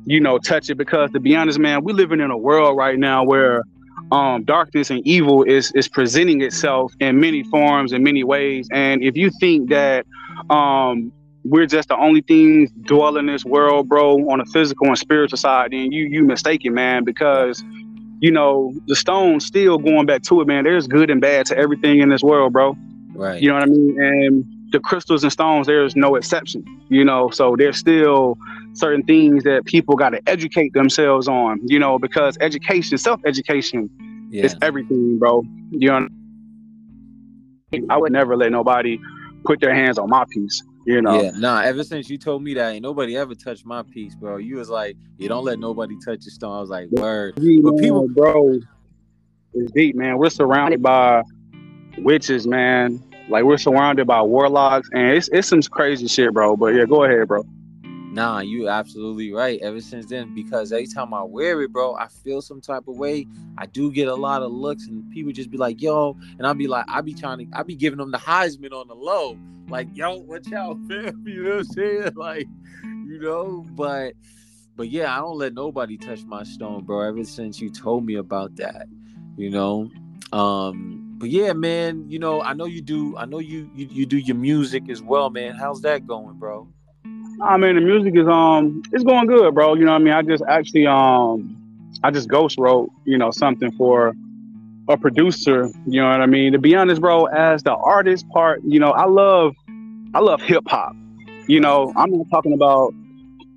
you 0.06 0.20
know, 0.20 0.40
touch 0.40 0.70
it 0.70 0.76
because 0.76 1.12
to 1.12 1.20
be 1.20 1.36
honest, 1.36 1.60
man, 1.60 1.84
we're 1.84 1.94
living 1.94 2.22
in 2.22 2.32
a 2.32 2.38
world 2.38 2.76
right 2.76 2.98
now 2.98 3.24
where 3.24 3.64
um 4.12 4.44
darkness 4.44 4.90
and 4.90 5.06
evil 5.06 5.44
is 5.44 5.72
is 5.74 5.88
presenting 5.88 6.42
itself 6.42 6.94
in 7.00 7.20
many 7.20 7.44
forms 7.44 7.92
in 7.92 8.02
many 8.02 8.24
ways. 8.24 8.68
And 8.72 9.04
if 9.04 9.16
you 9.16 9.30
think 9.40 9.70
that 9.70 10.06
um 10.50 11.12
we're 11.44 11.66
just 11.66 11.90
the 11.90 11.98
only 11.98 12.22
things 12.22 12.70
dwelling 12.82 13.28
this 13.28 13.46
world, 13.46 13.88
bro, 13.88 14.16
on 14.30 14.40
the 14.40 14.46
physical 14.46 14.88
and 14.88 14.98
spiritual 14.98 15.38
side, 15.38 15.72
then 15.72 15.92
you 15.92 16.06
you 16.06 16.24
mistaken, 16.24 16.74
man, 16.74 17.04
because 17.04 17.64
you 18.20 18.32
know, 18.32 18.74
the 18.88 18.96
stone 18.96 19.40
still 19.40 19.78
going 19.78 20.08
back 20.08 20.24
to 20.24 20.42
it, 20.42 20.48
man. 20.48 20.64
There's 20.64 20.88
good 20.88 21.12
and 21.12 21.22
bad 21.22 21.46
to 21.48 21.58
everything 21.58 22.00
in 22.00 22.10
this 22.10 22.24
world, 22.24 22.54
bro. 22.54 22.76
right. 23.14 23.40
You 23.40 23.50
know 23.50 23.56
what 23.56 23.64
I 23.64 23.68
mean? 23.68 24.02
And 24.02 24.57
the 24.72 24.80
crystals 24.80 25.24
and 25.24 25.32
stones, 25.32 25.68
there's 25.68 25.96
no 25.96 26.16
exception, 26.16 26.64
you 26.90 27.04
know. 27.04 27.30
So 27.30 27.56
there's 27.58 27.78
still 27.78 28.38
certain 28.74 29.04
things 29.04 29.44
that 29.44 29.66
people 29.66 29.96
got 29.96 30.10
to 30.10 30.22
educate 30.28 30.74
themselves 30.74 31.28
on, 31.28 31.60
you 31.66 31.80
know, 31.80 31.98
because 32.00 32.38
education, 32.42 32.98
self 32.98 33.22
education 33.26 33.90
yeah. 34.30 34.44
is 34.46 34.56
everything, 34.62 35.18
bro. 35.18 35.44
You 35.72 35.90
know, 35.90 36.08
I 37.90 37.98
would 37.98 38.12
never 38.12 38.36
let 38.36 38.52
nobody 38.52 39.00
put 39.46 39.60
their 39.62 39.74
hands 39.74 39.98
on 39.98 40.10
my 40.10 40.26
piece, 40.30 40.64
you 40.86 41.02
know. 41.02 41.22
Yeah, 41.22 41.32
nah. 41.32 41.62
Ever 41.62 41.84
since 41.84 42.10
you 42.10 42.18
told 42.18 42.44
me 42.44 42.54
that, 42.56 42.74
ain't 42.74 42.84
nobody 42.84 43.18
ever 43.18 43.36
touched 43.36 43.66
my 43.66 43.84
piece, 43.84 44.16
bro. 44.16 44.38
You 44.38 44.58
was 44.58 44.70
like, 44.70 44.98
you 45.18 45.28
don't 45.30 45.46
let 45.46 45.60
nobody 45.60 45.96
touch 46.06 46.26
your 46.26 46.32
stone. 46.32 46.56
I 46.56 46.60
was 46.60 46.70
like, 46.70 46.90
word. 46.92 47.40
You 47.40 47.62
But 47.62 47.78
people- 47.78 48.08
bro, 48.10 48.60
it's 49.54 49.72
deep, 49.72 49.96
man. 49.96 50.18
We're 50.18 50.30
surrounded 50.30 50.82
by 50.82 51.24
witches, 51.98 52.46
man. 52.46 53.02
Like 53.30 53.44
we're 53.44 53.58
surrounded 53.58 54.08
by 54.08 54.22
warlocks, 54.22 54.90
and 54.94 55.12
it's 55.12 55.28
it's 55.30 55.50
some 55.50 55.62
crazy 55.62 56.08
shit, 56.08 56.34
bro. 56.34 56.56
But 56.56 56.74
yeah, 56.76 56.86
go 56.86 57.04
ahead, 57.04 57.28
bro. 57.28 57.44
Nah, 57.84 58.40
you 58.40 58.68
absolutely 58.68 59.32
right. 59.32 59.60
Ever 59.62 59.80
since 59.82 60.08
then, 60.08 60.34
because 60.34 60.72
every 60.72 60.88
time 60.88 61.14
I 61.14 61.22
wear 61.22 61.62
it, 61.62 61.72
bro, 61.72 61.96
I 61.96 62.08
feel 62.08 62.42
some 62.42 62.62
type 62.62 62.88
of 62.88 62.98
way. 62.98 63.28
I 63.58 63.68
do 63.68 63.92
get 63.92 64.08
a 64.08 64.16
lot 64.16 64.42
of 64.42 64.52
looks, 64.52 64.88
and 64.88 65.08
people 65.12 65.32
just 65.34 65.52
be 65.52 65.58
like, 65.58 65.82
"Yo," 65.82 66.18
and 66.38 66.48
I'll 66.48 66.56
be 66.56 66.68
like, 66.68 66.86
"I 66.88 67.02
be 67.02 67.14
trying 67.14 67.40
to, 67.40 67.58
I 67.58 67.64
be 67.64 67.76
giving 67.76 68.00
them 68.00 68.12
the 68.12 68.18
Heisman 68.18 68.72
on 68.72 68.88
the 68.88 68.96
low, 68.96 69.38
like, 69.70 69.88
yo, 69.94 70.16
watch 70.18 70.52
out, 70.54 70.78
fam." 70.88 71.24
You 71.28 71.44
know 71.44 71.50
what 71.50 71.60
I'm 71.60 71.66
saying? 71.66 72.12
Like, 72.16 72.48
you 72.84 73.20
know, 73.20 73.66
but, 73.72 74.14
but 74.76 74.90
yeah, 74.90 75.16
I 75.16 75.20
don't 75.20 75.38
let 75.38 75.54
nobody 75.54 75.98
touch 75.98 76.24
my 76.24 76.44
stone, 76.44 76.86
bro. 76.86 77.02
Ever 77.02 77.24
since 77.24 77.60
you 77.60 77.70
told 77.70 78.06
me 78.06 78.16
about 78.16 78.56
that, 78.56 78.88
you 79.36 79.50
know, 79.50 79.92
um. 80.32 81.07
But 81.18 81.30
yeah, 81.30 81.54
man, 81.54 82.06
you 82.08 82.20
know, 82.20 82.42
I 82.42 82.54
know 82.54 82.66
you 82.66 82.82
do. 82.82 83.18
I 83.18 83.26
know 83.26 83.40
you 83.40 83.70
you, 83.74 83.88
you 83.90 84.06
do 84.06 84.18
your 84.18 84.36
music 84.36 84.90
as 84.90 85.02
well, 85.02 85.30
man. 85.30 85.56
How's 85.56 85.82
that 85.82 86.06
going, 86.06 86.38
bro? 86.38 86.68
I 87.42 87.58
mean, 87.58 87.76
the 87.76 87.82
music 87.82 88.16
is 88.16 88.28
um, 88.28 88.84
it's 88.92 89.04
going 89.04 89.28
good, 89.28 89.54
bro. 89.56 89.76
You 89.76 89.86
know 89.86 89.92
what 89.92 90.02
I 90.02 90.04
mean? 90.04 90.14
I 90.14 90.22
just 90.22 90.44
actually 90.48 90.86
um, 90.86 91.58
I 92.04 92.12
just 92.12 92.30
ghost 92.30 92.58
wrote, 92.58 92.92
you 93.06 93.18
know, 93.18 93.32
something 93.32 93.72
for 93.72 94.14
a 94.88 94.98
producer. 94.98 95.70
You 95.88 96.02
know 96.02 96.10
what 96.10 96.22
I 96.22 96.26
mean? 96.26 96.54
To 96.54 96.60
be 96.60 96.76
honest, 96.76 97.02
bro, 97.02 97.26
as 97.26 97.64
the 97.64 97.76
artist 97.76 98.28
part, 98.30 98.62
you 98.64 98.80
know, 98.80 98.92
I 98.92 99.06
love, 99.06 99.56
I 100.14 100.20
love 100.20 100.42
hip 100.42 100.64
hop. 100.68 100.96
You 101.48 101.60
know, 101.60 101.94
I'm 101.96 102.12
not 102.12 102.28
talking 102.30 102.54
about 102.54 102.94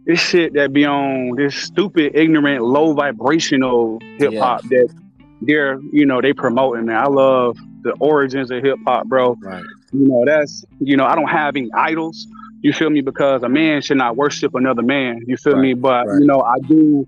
this 0.06 0.20
shit 0.20 0.54
that 0.54 0.72
be 0.72 0.84
on 0.84 1.36
this 1.36 1.54
stupid, 1.54 2.12
ignorant, 2.14 2.64
low 2.64 2.94
vibrational 2.94 3.98
hip 4.18 4.34
hop 4.34 4.62
yeah. 4.70 4.78
that 4.78 4.94
they're, 5.40 5.80
you 5.92 6.06
know, 6.06 6.20
they 6.20 6.32
promoting. 6.32 6.88
And 6.88 6.96
I 6.96 7.06
love 7.06 7.56
the 7.82 7.92
origins 8.00 8.50
of 8.50 8.62
hip 8.62 8.78
hop, 8.86 9.06
bro. 9.06 9.36
Right. 9.42 9.64
You 9.92 10.06
know, 10.06 10.24
that's 10.24 10.64
you 10.80 10.96
know, 10.96 11.04
I 11.04 11.14
don't 11.14 11.28
have 11.28 11.56
any 11.56 11.70
idols. 11.74 12.26
You 12.62 12.72
feel 12.72 12.90
me? 12.90 13.00
Because 13.00 13.42
a 13.42 13.48
man 13.48 13.80
should 13.82 13.96
not 13.96 14.16
worship 14.16 14.54
another 14.54 14.82
man. 14.82 15.22
You 15.26 15.36
feel 15.36 15.54
right. 15.54 15.62
me? 15.62 15.74
But 15.74 16.06
right. 16.06 16.20
you 16.20 16.26
know, 16.26 16.42
I 16.42 16.58
do, 16.68 17.06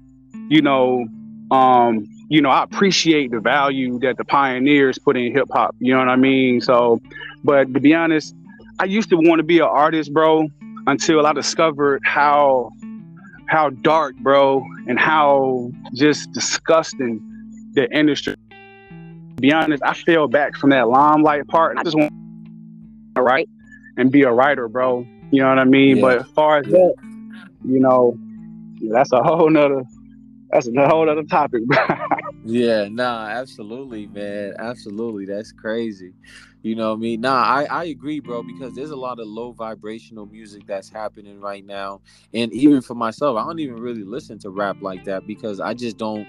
you 0.49 0.62
know, 0.62 1.07
um, 1.51 2.07
you 2.29 2.40
know, 2.40 2.49
I 2.49 2.62
appreciate 2.62 3.31
the 3.31 3.40
value 3.40 3.99
that 4.01 4.16
the 4.16 4.25
pioneers 4.25 4.99
put 4.99 5.16
in 5.16 5.33
hip 5.33 5.49
hop. 5.53 5.77
You 5.79 5.92
know 5.92 5.99
what 5.99 6.09
I 6.09 6.16
mean? 6.16 6.61
So, 6.61 7.01
but 7.45 7.73
to 7.75 7.81
be 7.81 7.95
honest, 7.95 8.35
I 8.79 8.85
used 8.85 9.11
to 9.11 9.16
want 9.16 9.38
to 9.38 9.45
be 9.45 9.59
an 9.59 9.68
artist, 9.71 10.12
bro, 10.12 10.49
until 10.87 11.27
I 11.27 11.33
discovered 11.35 12.01
how 12.05 12.71
how 13.49 13.68
dark, 13.68 14.16
bro, 14.16 14.64
and 14.88 14.99
how 14.99 15.71
just 15.95 16.33
disgusting 16.33 17.21
the 17.73 17.91
industry. 17.97 18.37
To 18.91 19.41
be 19.41 19.53
honest, 19.53 19.83
I 19.85 19.95
fell 19.95 20.29
back 20.29 20.57
from 20.57 20.71
that 20.71 20.89
limelight 20.89 21.47
part. 21.49 21.77
I 21.79 21.83
just 21.83 21.97
want 21.97 22.13
to 23.17 23.23
write 23.23 23.49
and 23.97 24.11
be 24.11 24.23
a 24.23 24.33
writer, 24.33 24.69
bro. 24.69 25.07
You 25.31 25.43
know 25.43 25.49
what 25.49 25.59
I 25.59 25.65
mean? 25.65 25.97
Yeah. 25.97 26.03
But 26.03 26.19
as 26.21 26.31
far 26.33 26.59
as 26.59 26.67
that, 26.67 26.95
you 27.65 27.81
know, 27.81 28.17
that's 28.91 29.13
a 29.13 29.23
whole 29.23 29.51
nother 29.51 29.83
that's 30.53 30.69
a 30.69 30.87
whole 30.87 31.09
other 31.09 31.23
topic, 31.23 31.65
bro. 31.65 31.79
yeah, 32.45 32.87
nah, 32.91 33.27
absolutely, 33.27 34.07
man. 34.07 34.55
Absolutely. 34.59 35.25
That's 35.25 35.51
crazy. 35.51 36.13
You 36.61 36.77
know 36.77 36.91
what 36.91 36.97
I 36.97 37.01
mean? 37.01 37.23
Nah, 37.23 37.43
I, 37.43 37.65
I 37.65 37.85
agree, 37.85 38.21
bro, 38.21 38.43
because 38.43 38.75
there's 38.75 38.91
a 38.91 38.97
lot 38.97 39.19
of 39.19 39.27
low 39.27 39.53
vibrational 39.53 40.27
music 40.27 40.67
that's 40.67 40.91
happening 40.91 41.41
right 41.41 41.65
now. 41.65 42.03
And 42.35 42.53
even 42.53 42.83
for 42.83 42.95
myself, 42.95 43.39
I 43.39 43.45
don't 43.45 43.61
even 43.61 43.81
really 43.81 44.05
listen 44.05 44.39
to 44.41 44.51
rap 44.51 44.77
like 44.83 45.05
that 45.05 45.27
because 45.27 45.59
I 45.59 45.73
just 45.73 45.97
don't 45.97 46.27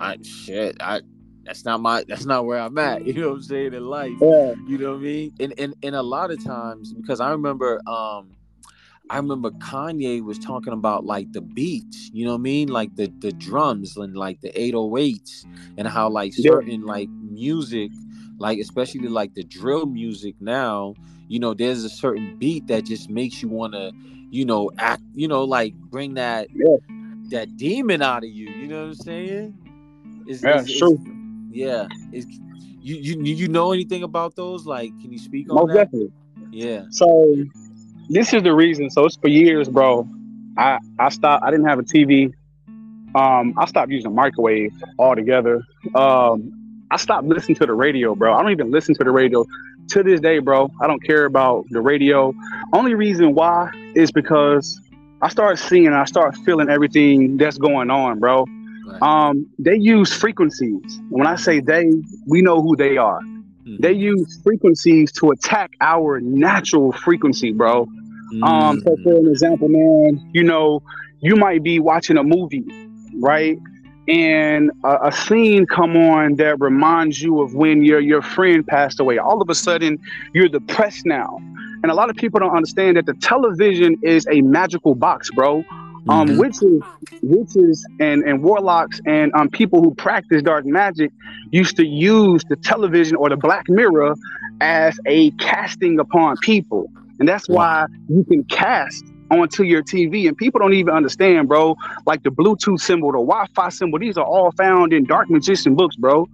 I 0.00 0.18
shit, 0.22 0.76
I 0.80 1.02
that's 1.44 1.64
not 1.64 1.80
my 1.80 2.04
that's 2.08 2.24
not 2.24 2.46
where 2.46 2.58
I'm 2.58 2.76
at. 2.78 3.04
You 3.14 3.14
know 3.14 3.28
what 3.28 3.36
I'm 3.36 3.42
saying 3.42 3.74
in 3.74 3.86
life. 3.86 4.12
Yeah. 4.20 4.54
You 4.66 4.78
know 4.78 4.92
what 4.92 5.00
I 5.00 5.02
mean? 5.02 5.34
And 5.40 5.54
and 5.58 5.74
and 5.82 5.94
a 5.94 6.02
lot 6.02 6.30
of 6.30 6.42
times 6.42 6.92
because 6.92 7.20
I 7.20 7.30
remember 7.30 7.80
um 7.86 8.30
I 9.10 9.18
remember 9.18 9.50
Kanye 9.50 10.22
was 10.22 10.38
talking 10.38 10.72
about 10.72 11.04
like 11.04 11.30
the 11.32 11.42
beats, 11.42 12.10
you 12.12 12.24
know 12.24 12.32
what 12.32 12.38
I 12.38 12.42
mean? 12.42 12.68
Like 12.68 12.96
the 12.96 13.12
the 13.18 13.32
drums 13.32 13.96
and 13.96 14.16
like 14.16 14.40
the 14.40 14.50
808s 14.50 15.44
and 15.76 15.86
how 15.86 16.08
like 16.08 16.32
certain 16.32 16.80
yeah. 16.80 16.86
like 16.86 17.08
music, 17.10 17.92
like 18.38 18.58
especially 18.58 19.08
like 19.08 19.34
the 19.34 19.44
drill 19.44 19.86
music 19.86 20.34
now, 20.40 20.94
you 21.28 21.38
know, 21.38 21.52
there's 21.52 21.84
a 21.84 21.90
certain 21.90 22.36
beat 22.38 22.66
that 22.68 22.84
just 22.86 23.10
makes 23.10 23.42
you 23.42 23.48
want 23.48 23.74
to, 23.74 23.92
you 24.30 24.46
know, 24.46 24.70
act, 24.78 25.02
you 25.12 25.28
know, 25.28 25.44
like 25.44 25.74
bring 25.74 26.14
that 26.14 26.48
yeah. 26.54 26.76
that 27.28 27.56
demon 27.58 28.00
out 28.00 28.24
of 28.24 28.30
you, 28.30 28.48
you 28.48 28.66
know 28.66 28.80
what 28.80 28.88
I'm 28.88 28.94
saying? 28.94 29.63
Is, 30.26 30.42
yeah, 30.42 30.60
is, 30.60 30.78
true. 30.78 30.98
yeah. 31.50 31.86
Is 32.12 32.26
you, 32.80 32.96
you 32.96 33.34
you 33.34 33.48
know 33.48 33.72
anything 33.72 34.02
about 34.02 34.36
those? 34.36 34.66
Like, 34.66 34.90
can 35.00 35.12
you 35.12 35.18
speak 35.18 35.48
on 35.50 35.56
Most 35.56 35.68
that? 35.68 35.84
Definitely. 35.84 36.12
Yeah. 36.50 36.84
So 36.90 37.36
this 38.08 38.32
is 38.32 38.42
the 38.42 38.54
reason. 38.54 38.90
So 38.90 39.06
it's 39.06 39.16
for 39.16 39.28
years, 39.28 39.68
bro. 39.68 40.08
I 40.58 40.78
I 40.98 41.08
stopped. 41.08 41.44
I 41.44 41.50
didn't 41.50 41.66
have 41.66 41.78
a 41.78 41.82
TV. 41.82 42.32
Um, 43.14 43.54
I 43.56 43.66
stopped 43.66 43.90
using 43.90 44.14
microwave 44.14 44.72
altogether. 44.98 45.62
Um, 45.94 46.52
I 46.90 46.96
stopped 46.96 47.26
listening 47.26 47.56
to 47.56 47.66
the 47.66 47.72
radio, 47.72 48.14
bro. 48.14 48.34
I 48.34 48.42
don't 48.42 48.52
even 48.52 48.70
listen 48.70 48.94
to 48.96 49.04
the 49.04 49.10
radio 49.10 49.44
to 49.88 50.02
this 50.02 50.20
day, 50.20 50.38
bro. 50.38 50.70
I 50.80 50.86
don't 50.86 51.02
care 51.02 51.24
about 51.24 51.64
the 51.70 51.80
radio. 51.80 52.34
Only 52.72 52.94
reason 52.94 53.34
why 53.34 53.70
is 53.94 54.10
because 54.10 54.80
I 55.22 55.28
start 55.28 55.58
seeing, 55.58 55.88
I 55.88 56.04
start 56.04 56.36
feeling 56.38 56.68
everything 56.68 57.36
that's 57.36 57.58
going 57.58 57.90
on, 57.90 58.18
bro. 58.18 58.46
Um, 59.02 59.46
they 59.58 59.76
use 59.76 60.12
frequencies. 60.12 61.00
When 61.08 61.26
I 61.26 61.36
say 61.36 61.60
they, 61.60 61.90
we 62.26 62.42
know 62.42 62.62
who 62.62 62.76
they 62.76 62.96
are. 62.96 63.20
Mm-hmm. 63.20 63.76
They 63.80 63.92
use 63.92 64.40
frequencies 64.42 65.10
to 65.12 65.30
attack 65.30 65.72
our 65.80 66.20
natural 66.20 66.92
frequency, 66.92 67.52
bro. 67.52 67.86
Mm-hmm. 67.86 68.44
Um, 68.44 68.80
so 68.80 68.96
for 69.02 69.16
an 69.16 69.28
example, 69.28 69.68
man, 69.68 70.30
you 70.32 70.42
know, 70.42 70.82
you 71.20 71.36
might 71.36 71.62
be 71.62 71.80
watching 71.80 72.18
a 72.18 72.22
movie, 72.22 72.64
right? 73.20 73.58
And 74.06 74.70
a, 74.84 75.06
a, 75.06 75.12
scene 75.12 75.64
come 75.64 75.96
on 75.96 76.36
that 76.36 76.60
reminds 76.60 77.22
you 77.22 77.40
of 77.40 77.54
when 77.54 77.82
your 77.82 78.00
your 78.00 78.20
friend 78.20 78.66
passed 78.66 79.00
away. 79.00 79.16
All 79.16 79.40
of 79.40 79.48
a 79.48 79.54
sudden, 79.54 79.98
you're 80.34 80.48
depressed 80.48 81.06
now. 81.06 81.38
And 81.82 81.90
a 81.90 81.94
lot 81.94 82.10
of 82.10 82.16
people 82.16 82.40
don't 82.40 82.54
understand 82.54 82.98
that 82.98 83.06
the 83.06 83.14
television 83.14 83.96
is 84.02 84.26
a 84.30 84.42
magical 84.42 84.94
box, 84.94 85.30
bro. 85.30 85.64
Um, 86.06 86.28
mm-hmm. 86.28 86.38
witches, 86.38 86.82
witches, 87.22 87.86
and 87.98 88.22
and 88.24 88.42
warlocks, 88.42 89.00
and 89.06 89.32
um, 89.34 89.48
people 89.48 89.82
who 89.82 89.94
practice 89.94 90.42
dark 90.42 90.66
magic 90.66 91.10
used 91.50 91.76
to 91.76 91.86
use 91.86 92.44
the 92.48 92.56
television 92.56 93.16
or 93.16 93.30
the 93.30 93.36
Black 93.36 93.68
Mirror 93.68 94.14
as 94.60 94.98
a 95.06 95.30
casting 95.32 95.98
upon 95.98 96.36
people, 96.42 96.90
and 97.18 97.28
that's 97.28 97.48
why 97.48 97.86
you 98.08 98.22
can 98.24 98.44
cast 98.44 99.04
onto 99.30 99.62
your 99.62 99.82
TV. 99.82 100.28
And 100.28 100.36
people 100.36 100.60
don't 100.60 100.74
even 100.74 100.94
understand, 100.94 101.48
bro. 101.48 101.76
Like 102.06 102.22
the 102.22 102.30
Bluetooth 102.30 102.80
symbol, 102.80 103.12
the 103.12 103.18
Wi-Fi 103.18 103.68
symbol, 103.70 103.98
these 103.98 104.16
are 104.16 104.24
all 104.24 104.52
found 104.52 104.92
in 104.92 105.04
dark 105.04 105.30
magician 105.30 105.74
books, 105.74 105.96
bro. 105.96 106.28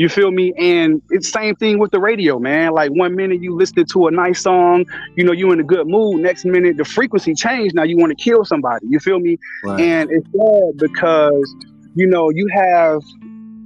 You 0.00 0.08
feel 0.08 0.30
me? 0.30 0.54
And 0.56 1.02
it's 1.10 1.30
same 1.30 1.54
thing 1.56 1.78
with 1.78 1.90
the 1.90 2.00
radio, 2.00 2.38
man. 2.38 2.72
Like 2.72 2.90
one 2.90 3.14
minute 3.14 3.42
you 3.42 3.54
listen 3.54 3.84
to 3.84 4.06
a 4.06 4.10
nice 4.10 4.40
song, 4.40 4.86
you 5.14 5.22
know, 5.22 5.32
you 5.32 5.52
in 5.52 5.60
a 5.60 5.62
good 5.62 5.86
mood. 5.88 6.22
Next 6.22 6.46
minute 6.46 6.78
the 6.78 6.86
frequency 6.86 7.34
changed. 7.34 7.74
Now 7.74 7.82
you 7.82 7.98
want 7.98 8.16
to 8.16 8.24
kill 8.24 8.46
somebody. 8.46 8.86
You 8.88 8.98
feel 8.98 9.18
me? 9.20 9.36
Right. 9.62 9.78
And 9.78 10.10
it's 10.10 10.26
sad 10.32 10.78
because 10.78 11.54
you 11.94 12.06
know 12.06 12.30
you 12.30 12.48
have, 12.50 13.02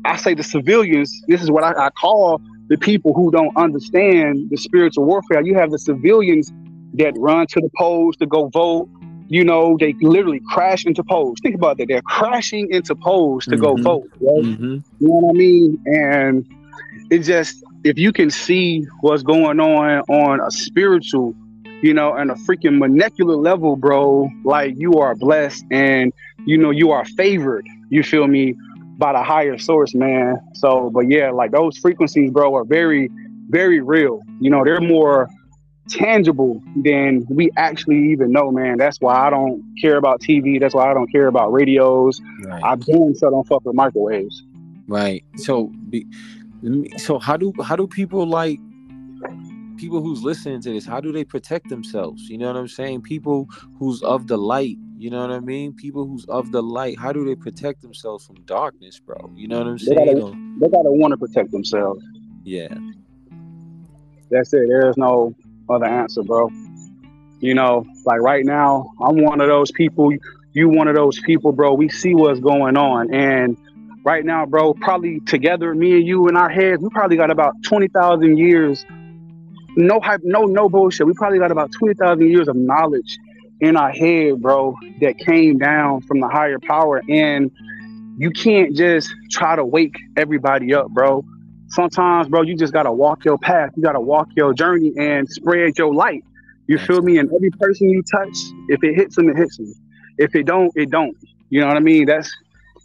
I 0.04 0.16
say 0.16 0.34
the 0.34 0.42
civilians. 0.42 1.22
This 1.28 1.40
is 1.40 1.52
what 1.52 1.62
I, 1.62 1.86
I 1.86 1.90
call 1.90 2.40
the 2.66 2.78
people 2.78 3.14
who 3.14 3.30
don't 3.30 3.56
understand 3.56 4.50
the 4.50 4.56
spiritual 4.56 5.04
warfare. 5.04 5.40
You 5.40 5.54
have 5.54 5.70
the 5.70 5.78
civilians 5.78 6.52
that 6.94 7.14
run 7.16 7.46
to 7.46 7.60
the 7.60 7.70
polls 7.78 8.16
to 8.16 8.26
go 8.26 8.48
vote 8.48 8.88
you 9.28 9.44
know, 9.44 9.76
they 9.78 9.94
literally 10.00 10.40
crash 10.50 10.84
into 10.84 11.02
polls. 11.02 11.38
Think 11.42 11.54
about 11.54 11.78
that. 11.78 11.88
They're 11.88 12.02
crashing 12.02 12.70
into 12.70 12.94
polls 12.94 13.44
to 13.46 13.52
mm-hmm. 13.52 13.62
go 13.62 13.76
vote. 13.76 14.10
Right? 14.20 14.44
Mm-hmm. 14.44 14.74
You 15.00 15.08
know 15.08 15.14
what 15.14 15.34
I 15.34 15.38
mean? 15.38 15.82
And 15.86 16.46
it 17.10 17.20
just, 17.20 17.62
if 17.84 17.98
you 17.98 18.12
can 18.12 18.30
see 18.30 18.86
what's 19.00 19.22
going 19.22 19.60
on 19.60 20.00
on 20.08 20.40
a 20.40 20.50
spiritual, 20.50 21.34
you 21.82 21.94
know, 21.94 22.14
and 22.14 22.30
a 22.30 22.34
freaking 22.34 22.78
molecular 22.78 23.36
level, 23.36 23.76
bro, 23.76 24.30
like 24.44 24.74
you 24.76 24.94
are 24.94 25.14
blessed 25.14 25.64
and, 25.70 26.12
you 26.46 26.56
know, 26.56 26.70
you 26.70 26.90
are 26.90 27.04
favored, 27.04 27.66
you 27.90 28.02
feel 28.02 28.26
me, 28.26 28.54
by 28.96 29.12
the 29.12 29.22
higher 29.22 29.58
source, 29.58 29.94
man. 29.94 30.38
So, 30.54 30.90
but 30.90 31.10
yeah, 31.10 31.30
like 31.30 31.50
those 31.50 31.76
frequencies, 31.78 32.30
bro, 32.30 32.54
are 32.54 32.64
very, 32.64 33.10
very 33.48 33.80
real. 33.80 34.22
You 34.40 34.50
know, 34.50 34.64
they're 34.64 34.80
more 34.80 35.28
tangible 35.88 36.62
than 36.76 37.26
we 37.28 37.50
actually 37.56 38.10
even 38.12 38.32
know, 38.32 38.50
man. 38.50 38.78
That's 38.78 39.00
why 39.00 39.26
I 39.26 39.30
don't 39.30 39.62
care 39.80 39.96
about 39.96 40.20
TV. 40.20 40.60
That's 40.60 40.74
why 40.74 40.90
I 40.90 40.94
don't 40.94 41.10
care 41.10 41.26
about 41.26 41.52
radios. 41.52 42.20
Right. 42.44 42.62
I 42.62 42.76
damn 42.76 43.14
so 43.14 43.30
don't 43.30 43.46
fuck 43.46 43.64
with 43.64 43.74
microwaves. 43.74 44.44
Right. 44.86 45.24
So, 45.36 45.72
so 46.98 47.18
how 47.18 47.36
do 47.36 47.52
how 47.62 47.76
do 47.76 47.86
people 47.86 48.26
like 48.26 48.58
people 49.76 50.00
who's 50.00 50.22
listening 50.22 50.60
to 50.62 50.72
this? 50.72 50.86
How 50.86 51.00
do 51.00 51.12
they 51.12 51.24
protect 51.24 51.68
themselves? 51.68 52.28
You 52.28 52.38
know 52.38 52.46
what 52.46 52.56
I'm 52.56 52.68
saying? 52.68 53.02
People 53.02 53.48
who's 53.78 54.02
of 54.02 54.26
the 54.26 54.38
light. 54.38 54.76
You 54.96 55.10
know 55.10 55.20
what 55.20 55.30
I 55.30 55.40
mean? 55.40 55.74
People 55.74 56.06
who's 56.06 56.24
of 56.26 56.52
the 56.52 56.62
light. 56.62 56.98
How 56.98 57.12
do 57.12 57.24
they 57.24 57.34
protect 57.34 57.82
themselves 57.82 58.26
from 58.26 58.36
darkness, 58.46 58.98
bro? 59.00 59.30
You 59.34 59.48
know 59.48 59.58
what 59.58 59.66
I'm 59.66 59.78
saying? 59.78 59.98
They 59.98 60.14
gotta, 60.14 60.36
they 60.60 60.68
gotta 60.68 60.90
want 60.90 61.12
to 61.12 61.18
protect 61.18 61.50
themselves. 61.50 62.02
Yeah. 62.44 62.74
That's 64.30 64.52
it. 64.54 64.66
There's 64.68 64.96
no 64.96 65.34
other 65.68 65.86
answer, 65.86 66.22
bro. 66.22 66.50
You 67.40 67.54
know, 67.54 67.84
like 68.04 68.20
right 68.20 68.44
now, 68.44 68.92
I'm 69.00 69.22
one 69.22 69.40
of 69.40 69.48
those 69.48 69.70
people. 69.70 70.12
You 70.52 70.68
one 70.68 70.88
of 70.88 70.94
those 70.94 71.20
people, 71.20 71.52
bro. 71.52 71.74
We 71.74 71.88
see 71.88 72.14
what's 72.14 72.40
going 72.40 72.76
on, 72.76 73.12
and 73.12 73.56
right 74.04 74.24
now, 74.24 74.46
bro, 74.46 74.74
probably 74.74 75.20
together, 75.20 75.74
me 75.74 75.94
and 75.94 76.06
you 76.06 76.28
in 76.28 76.36
our 76.36 76.48
heads, 76.48 76.80
we 76.80 76.88
probably 76.90 77.16
got 77.16 77.30
about 77.30 77.54
twenty 77.62 77.88
thousand 77.88 78.38
years. 78.38 78.86
No 79.76 80.00
hype, 80.00 80.20
no 80.22 80.44
no 80.44 80.68
bullshit. 80.68 81.06
We 81.06 81.14
probably 81.14 81.38
got 81.38 81.50
about 81.50 81.72
twenty 81.72 81.94
thousand 81.94 82.30
years 82.30 82.48
of 82.48 82.56
knowledge 82.56 83.18
in 83.60 83.76
our 83.76 83.90
head, 83.90 84.40
bro, 84.40 84.76
that 85.00 85.18
came 85.18 85.58
down 85.58 86.02
from 86.02 86.20
the 86.20 86.28
higher 86.28 86.58
power, 86.58 87.02
and 87.08 87.50
you 88.16 88.30
can't 88.30 88.76
just 88.76 89.12
try 89.30 89.56
to 89.56 89.64
wake 89.64 89.96
everybody 90.16 90.72
up, 90.72 90.88
bro 90.90 91.24
sometimes, 91.74 92.28
bro, 92.28 92.42
you 92.42 92.56
just 92.56 92.72
gotta 92.72 92.92
walk 92.92 93.24
your 93.24 93.38
path. 93.38 93.72
You 93.76 93.82
gotta 93.82 94.00
walk 94.00 94.28
your 94.36 94.54
journey 94.54 94.92
and 94.96 95.28
spread 95.28 95.76
your 95.76 95.92
light. 95.92 96.24
You 96.66 96.78
feel 96.78 97.02
me? 97.02 97.18
And 97.18 97.30
every 97.34 97.50
person 97.50 97.90
you 97.90 98.02
touch, 98.10 98.36
if 98.68 98.82
it 98.82 98.94
hits 98.94 99.16
them, 99.16 99.28
it 99.28 99.36
hits 99.36 99.58
them. 99.58 99.74
If 100.18 100.34
it 100.34 100.46
don't, 100.46 100.72
it 100.76 100.90
don't. 100.90 101.16
You 101.50 101.60
know 101.60 101.66
what 101.66 101.76
I 101.76 101.80
mean? 101.80 102.06
That's 102.06 102.34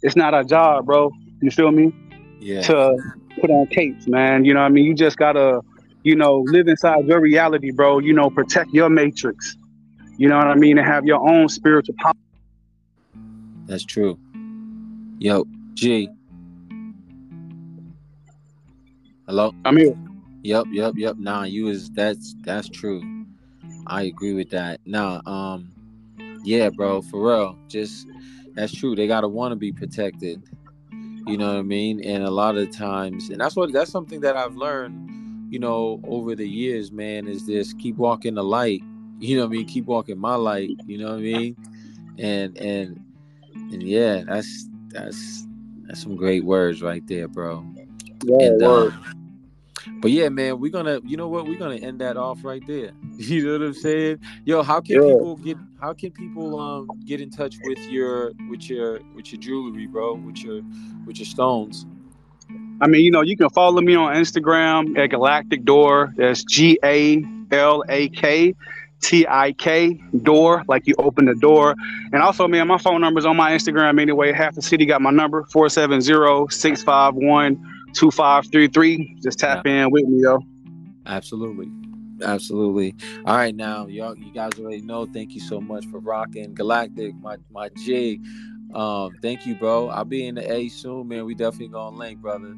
it's 0.02 0.16
not 0.16 0.34
our 0.34 0.44
job, 0.44 0.86
bro. 0.86 1.10
You 1.40 1.50
feel 1.50 1.70
me? 1.70 1.94
Yeah. 2.40 2.62
To 2.62 2.96
put 3.40 3.50
on 3.50 3.66
capes, 3.68 4.06
man. 4.06 4.44
You 4.44 4.54
know 4.54 4.60
what 4.60 4.66
I 4.66 4.70
mean? 4.70 4.84
You 4.84 4.94
just 4.94 5.16
gotta, 5.16 5.60
you 6.02 6.14
know, 6.16 6.44
live 6.46 6.68
inside 6.68 7.06
your 7.06 7.20
reality, 7.20 7.70
bro. 7.70 7.98
You 7.98 8.12
know, 8.12 8.28
protect 8.30 8.70
your 8.72 8.90
matrix. 8.90 9.56
You 10.16 10.28
know 10.28 10.36
what 10.36 10.48
I 10.48 10.54
mean? 10.54 10.76
And 10.78 10.86
have 10.86 11.06
your 11.06 11.26
own 11.26 11.48
spiritual 11.48 11.94
power. 12.02 12.12
That's 13.66 13.84
true. 13.84 14.18
Yo, 15.18 15.46
G. 15.74 16.08
Hello. 19.30 19.54
I'm 19.64 19.76
here. 19.76 19.94
Yep, 20.42 20.66
yep, 20.72 20.94
yep. 20.96 21.16
Nah, 21.16 21.44
you 21.44 21.68
is 21.68 21.88
that's 21.90 22.34
that's 22.40 22.68
true. 22.68 23.00
I 23.86 24.02
agree 24.02 24.32
with 24.32 24.50
that. 24.50 24.80
Nah, 24.86 25.20
um, 25.24 25.70
yeah, 26.42 26.68
bro, 26.68 27.00
for 27.00 27.28
real. 27.28 27.56
Just 27.68 28.08
that's 28.56 28.74
true. 28.74 28.96
They 28.96 29.06
gotta 29.06 29.28
want 29.28 29.52
to 29.52 29.56
be 29.56 29.70
protected. 29.70 30.42
You 31.28 31.38
know 31.38 31.46
what 31.46 31.60
I 31.60 31.62
mean? 31.62 32.02
And 32.02 32.24
a 32.24 32.30
lot 32.30 32.56
of 32.56 32.72
times, 32.72 33.30
and 33.30 33.40
that's 33.40 33.54
what 33.54 33.72
that's 33.72 33.92
something 33.92 34.20
that 34.22 34.36
I've 34.36 34.56
learned, 34.56 35.52
you 35.52 35.60
know, 35.60 36.00
over 36.08 36.34
the 36.34 36.48
years, 36.48 36.90
man, 36.90 37.28
is 37.28 37.46
this 37.46 37.72
keep 37.74 37.98
walking 37.98 38.34
the 38.34 38.42
light. 38.44 38.82
You 39.20 39.36
know 39.36 39.42
what 39.42 39.48
I 39.48 39.58
mean? 39.58 39.66
Keep 39.66 39.84
walking 39.84 40.18
my 40.18 40.34
light. 40.34 40.70
You 40.86 40.96
know 40.96 41.10
what 41.10 41.18
I 41.18 41.22
mean? 41.22 41.56
And 42.18 42.56
and 42.56 42.98
and 43.54 43.82
yeah, 43.82 44.24
that's 44.26 44.66
that's 44.88 45.46
that's 45.82 46.02
some 46.02 46.16
great 46.16 46.42
words 46.42 46.82
right 46.82 47.06
there, 47.06 47.28
bro. 47.28 47.64
Yeah, 48.24 48.46
And, 48.46 48.62
word. 48.62 48.94
But 50.00 50.10
yeah, 50.12 50.30
man, 50.30 50.60
we're 50.60 50.70
gonna, 50.70 51.00
you 51.04 51.16
know 51.16 51.28
what, 51.28 51.46
we're 51.46 51.58
gonna 51.58 51.76
end 51.76 52.00
that 52.00 52.16
off 52.16 52.42
right 52.44 52.62
there. 52.66 52.92
You 53.18 53.44
know 53.46 53.52
what 53.52 53.62
I'm 53.66 53.74
saying? 53.74 54.18
Yo, 54.46 54.62
how 54.62 54.80
can 54.80 54.96
Yeah. 54.96 55.12
people 55.12 55.36
get? 55.36 55.58
How 55.80 55.92
can 55.92 56.10
people 56.10 56.58
um 56.58 56.88
get 57.04 57.20
in 57.20 57.30
touch 57.30 57.56
with 57.64 57.78
your 57.90 58.32
with 58.48 58.68
your 58.70 59.00
with 59.14 59.30
your 59.32 59.40
jewelry, 59.40 59.86
bro? 59.86 60.14
With 60.14 60.38
your 60.42 60.62
with 61.06 61.18
your 61.18 61.26
stones? 61.26 61.84
I 62.80 62.86
mean, 62.86 63.02
you 63.02 63.10
know, 63.10 63.20
you 63.20 63.36
can 63.36 63.50
follow 63.50 63.82
me 63.82 63.94
on 63.94 64.14
Instagram 64.14 64.98
at 64.98 65.10
Galaktik 65.10 65.64
Door. 65.66 66.14
That's 66.16 66.44
G 66.44 66.78
A 66.82 67.22
L 67.52 67.84
A 67.90 68.08
K 68.08 68.54
T 69.02 69.26
I 69.28 69.52
K 69.52 70.00
Door, 70.22 70.64
like 70.66 70.86
you 70.86 70.94
open 70.98 71.26
the 71.26 71.34
door. 71.34 71.74
And 72.12 72.22
also, 72.22 72.48
man, 72.48 72.66
my 72.68 72.78
phone 72.78 73.02
number 73.02 73.18
is 73.18 73.26
on 73.26 73.36
my 73.36 73.52
Instagram 73.52 74.00
anyway. 74.00 74.32
Half 74.32 74.54
the 74.54 74.62
city 74.62 74.86
got 74.86 75.02
my 75.02 75.10
number 75.10 75.44
470 75.52 76.48
651 76.50 77.79
2533. 77.94 79.18
Just 79.22 79.38
tap 79.38 79.66
in 79.66 79.90
with 79.90 80.04
me, 80.04 80.22
yo. 80.22 80.40
Absolutely. 81.06 81.70
Absolutely. 82.22 82.94
All 83.24 83.36
right, 83.36 83.54
now 83.54 83.86
y'all, 83.86 84.16
you 84.16 84.32
guys 84.32 84.52
already 84.58 84.82
know. 84.82 85.06
Thank 85.06 85.32
you 85.32 85.40
so 85.40 85.60
much 85.60 85.86
for 85.86 85.98
rocking 85.98 86.54
Galaktik, 86.54 87.18
my 87.20 87.36
my 87.50 87.70
G. 87.76 88.20
Um, 88.74 89.16
thank 89.22 89.46
you, 89.46 89.54
bro. 89.54 89.88
I'll 89.88 90.04
be 90.04 90.26
in 90.26 90.34
the 90.36 90.52
A 90.52 90.68
soon, 90.68 91.08
man. 91.08 91.24
We 91.24 91.34
definitely 91.34 91.68
gonna 91.68 91.96
link, 91.96 92.20
brother. 92.20 92.54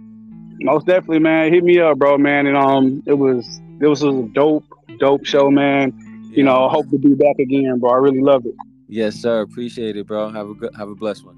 Most 0.60 0.86
definitely, 0.86 1.20
man. 1.20 1.52
Hit 1.52 1.64
me 1.64 1.78
up, 1.80 1.98
bro, 1.98 2.18
man. 2.18 2.46
And 2.46 2.56
um, 2.56 3.02
it 3.06 3.14
was 3.14 3.60
it 3.80 3.86
was 3.86 4.02
a 4.02 4.22
dope, 4.32 4.64
dope 4.98 5.24
show, 5.24 5.50
man. 5.50 5.92
You 6.30 6.44
know, 6.44 6.66
I 6.66 6.70
hope 6.70 6.88
to 6.90 6.98
be 6.98 7.14
back 7.14 7.38
again, 7.38 7.78
bro. 7.78 7.90
I 7.90 7.96
really 7.96 8.20
loved 8.20 8.46
it. 8.46 8.54
Yes, 8.88 9.16
sir. 9.16 9.42
Appreciate 9.42 9.96
it, 9.96 10.06
bro. 10.06 10.30
Have 10.30 10.48
a 10.48 10.54
good, 10.54 10.74
have 10.76 10.88
a 10.88 10.94
blessed 10.94 11.26
one. 11.26 11.36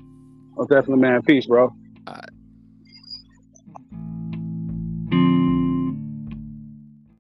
Most 0.57 0.71
definitely, 0.71 1.03
man. 1.03 1.23
Peace, 1.23 1.47
bro. 1.47 1.75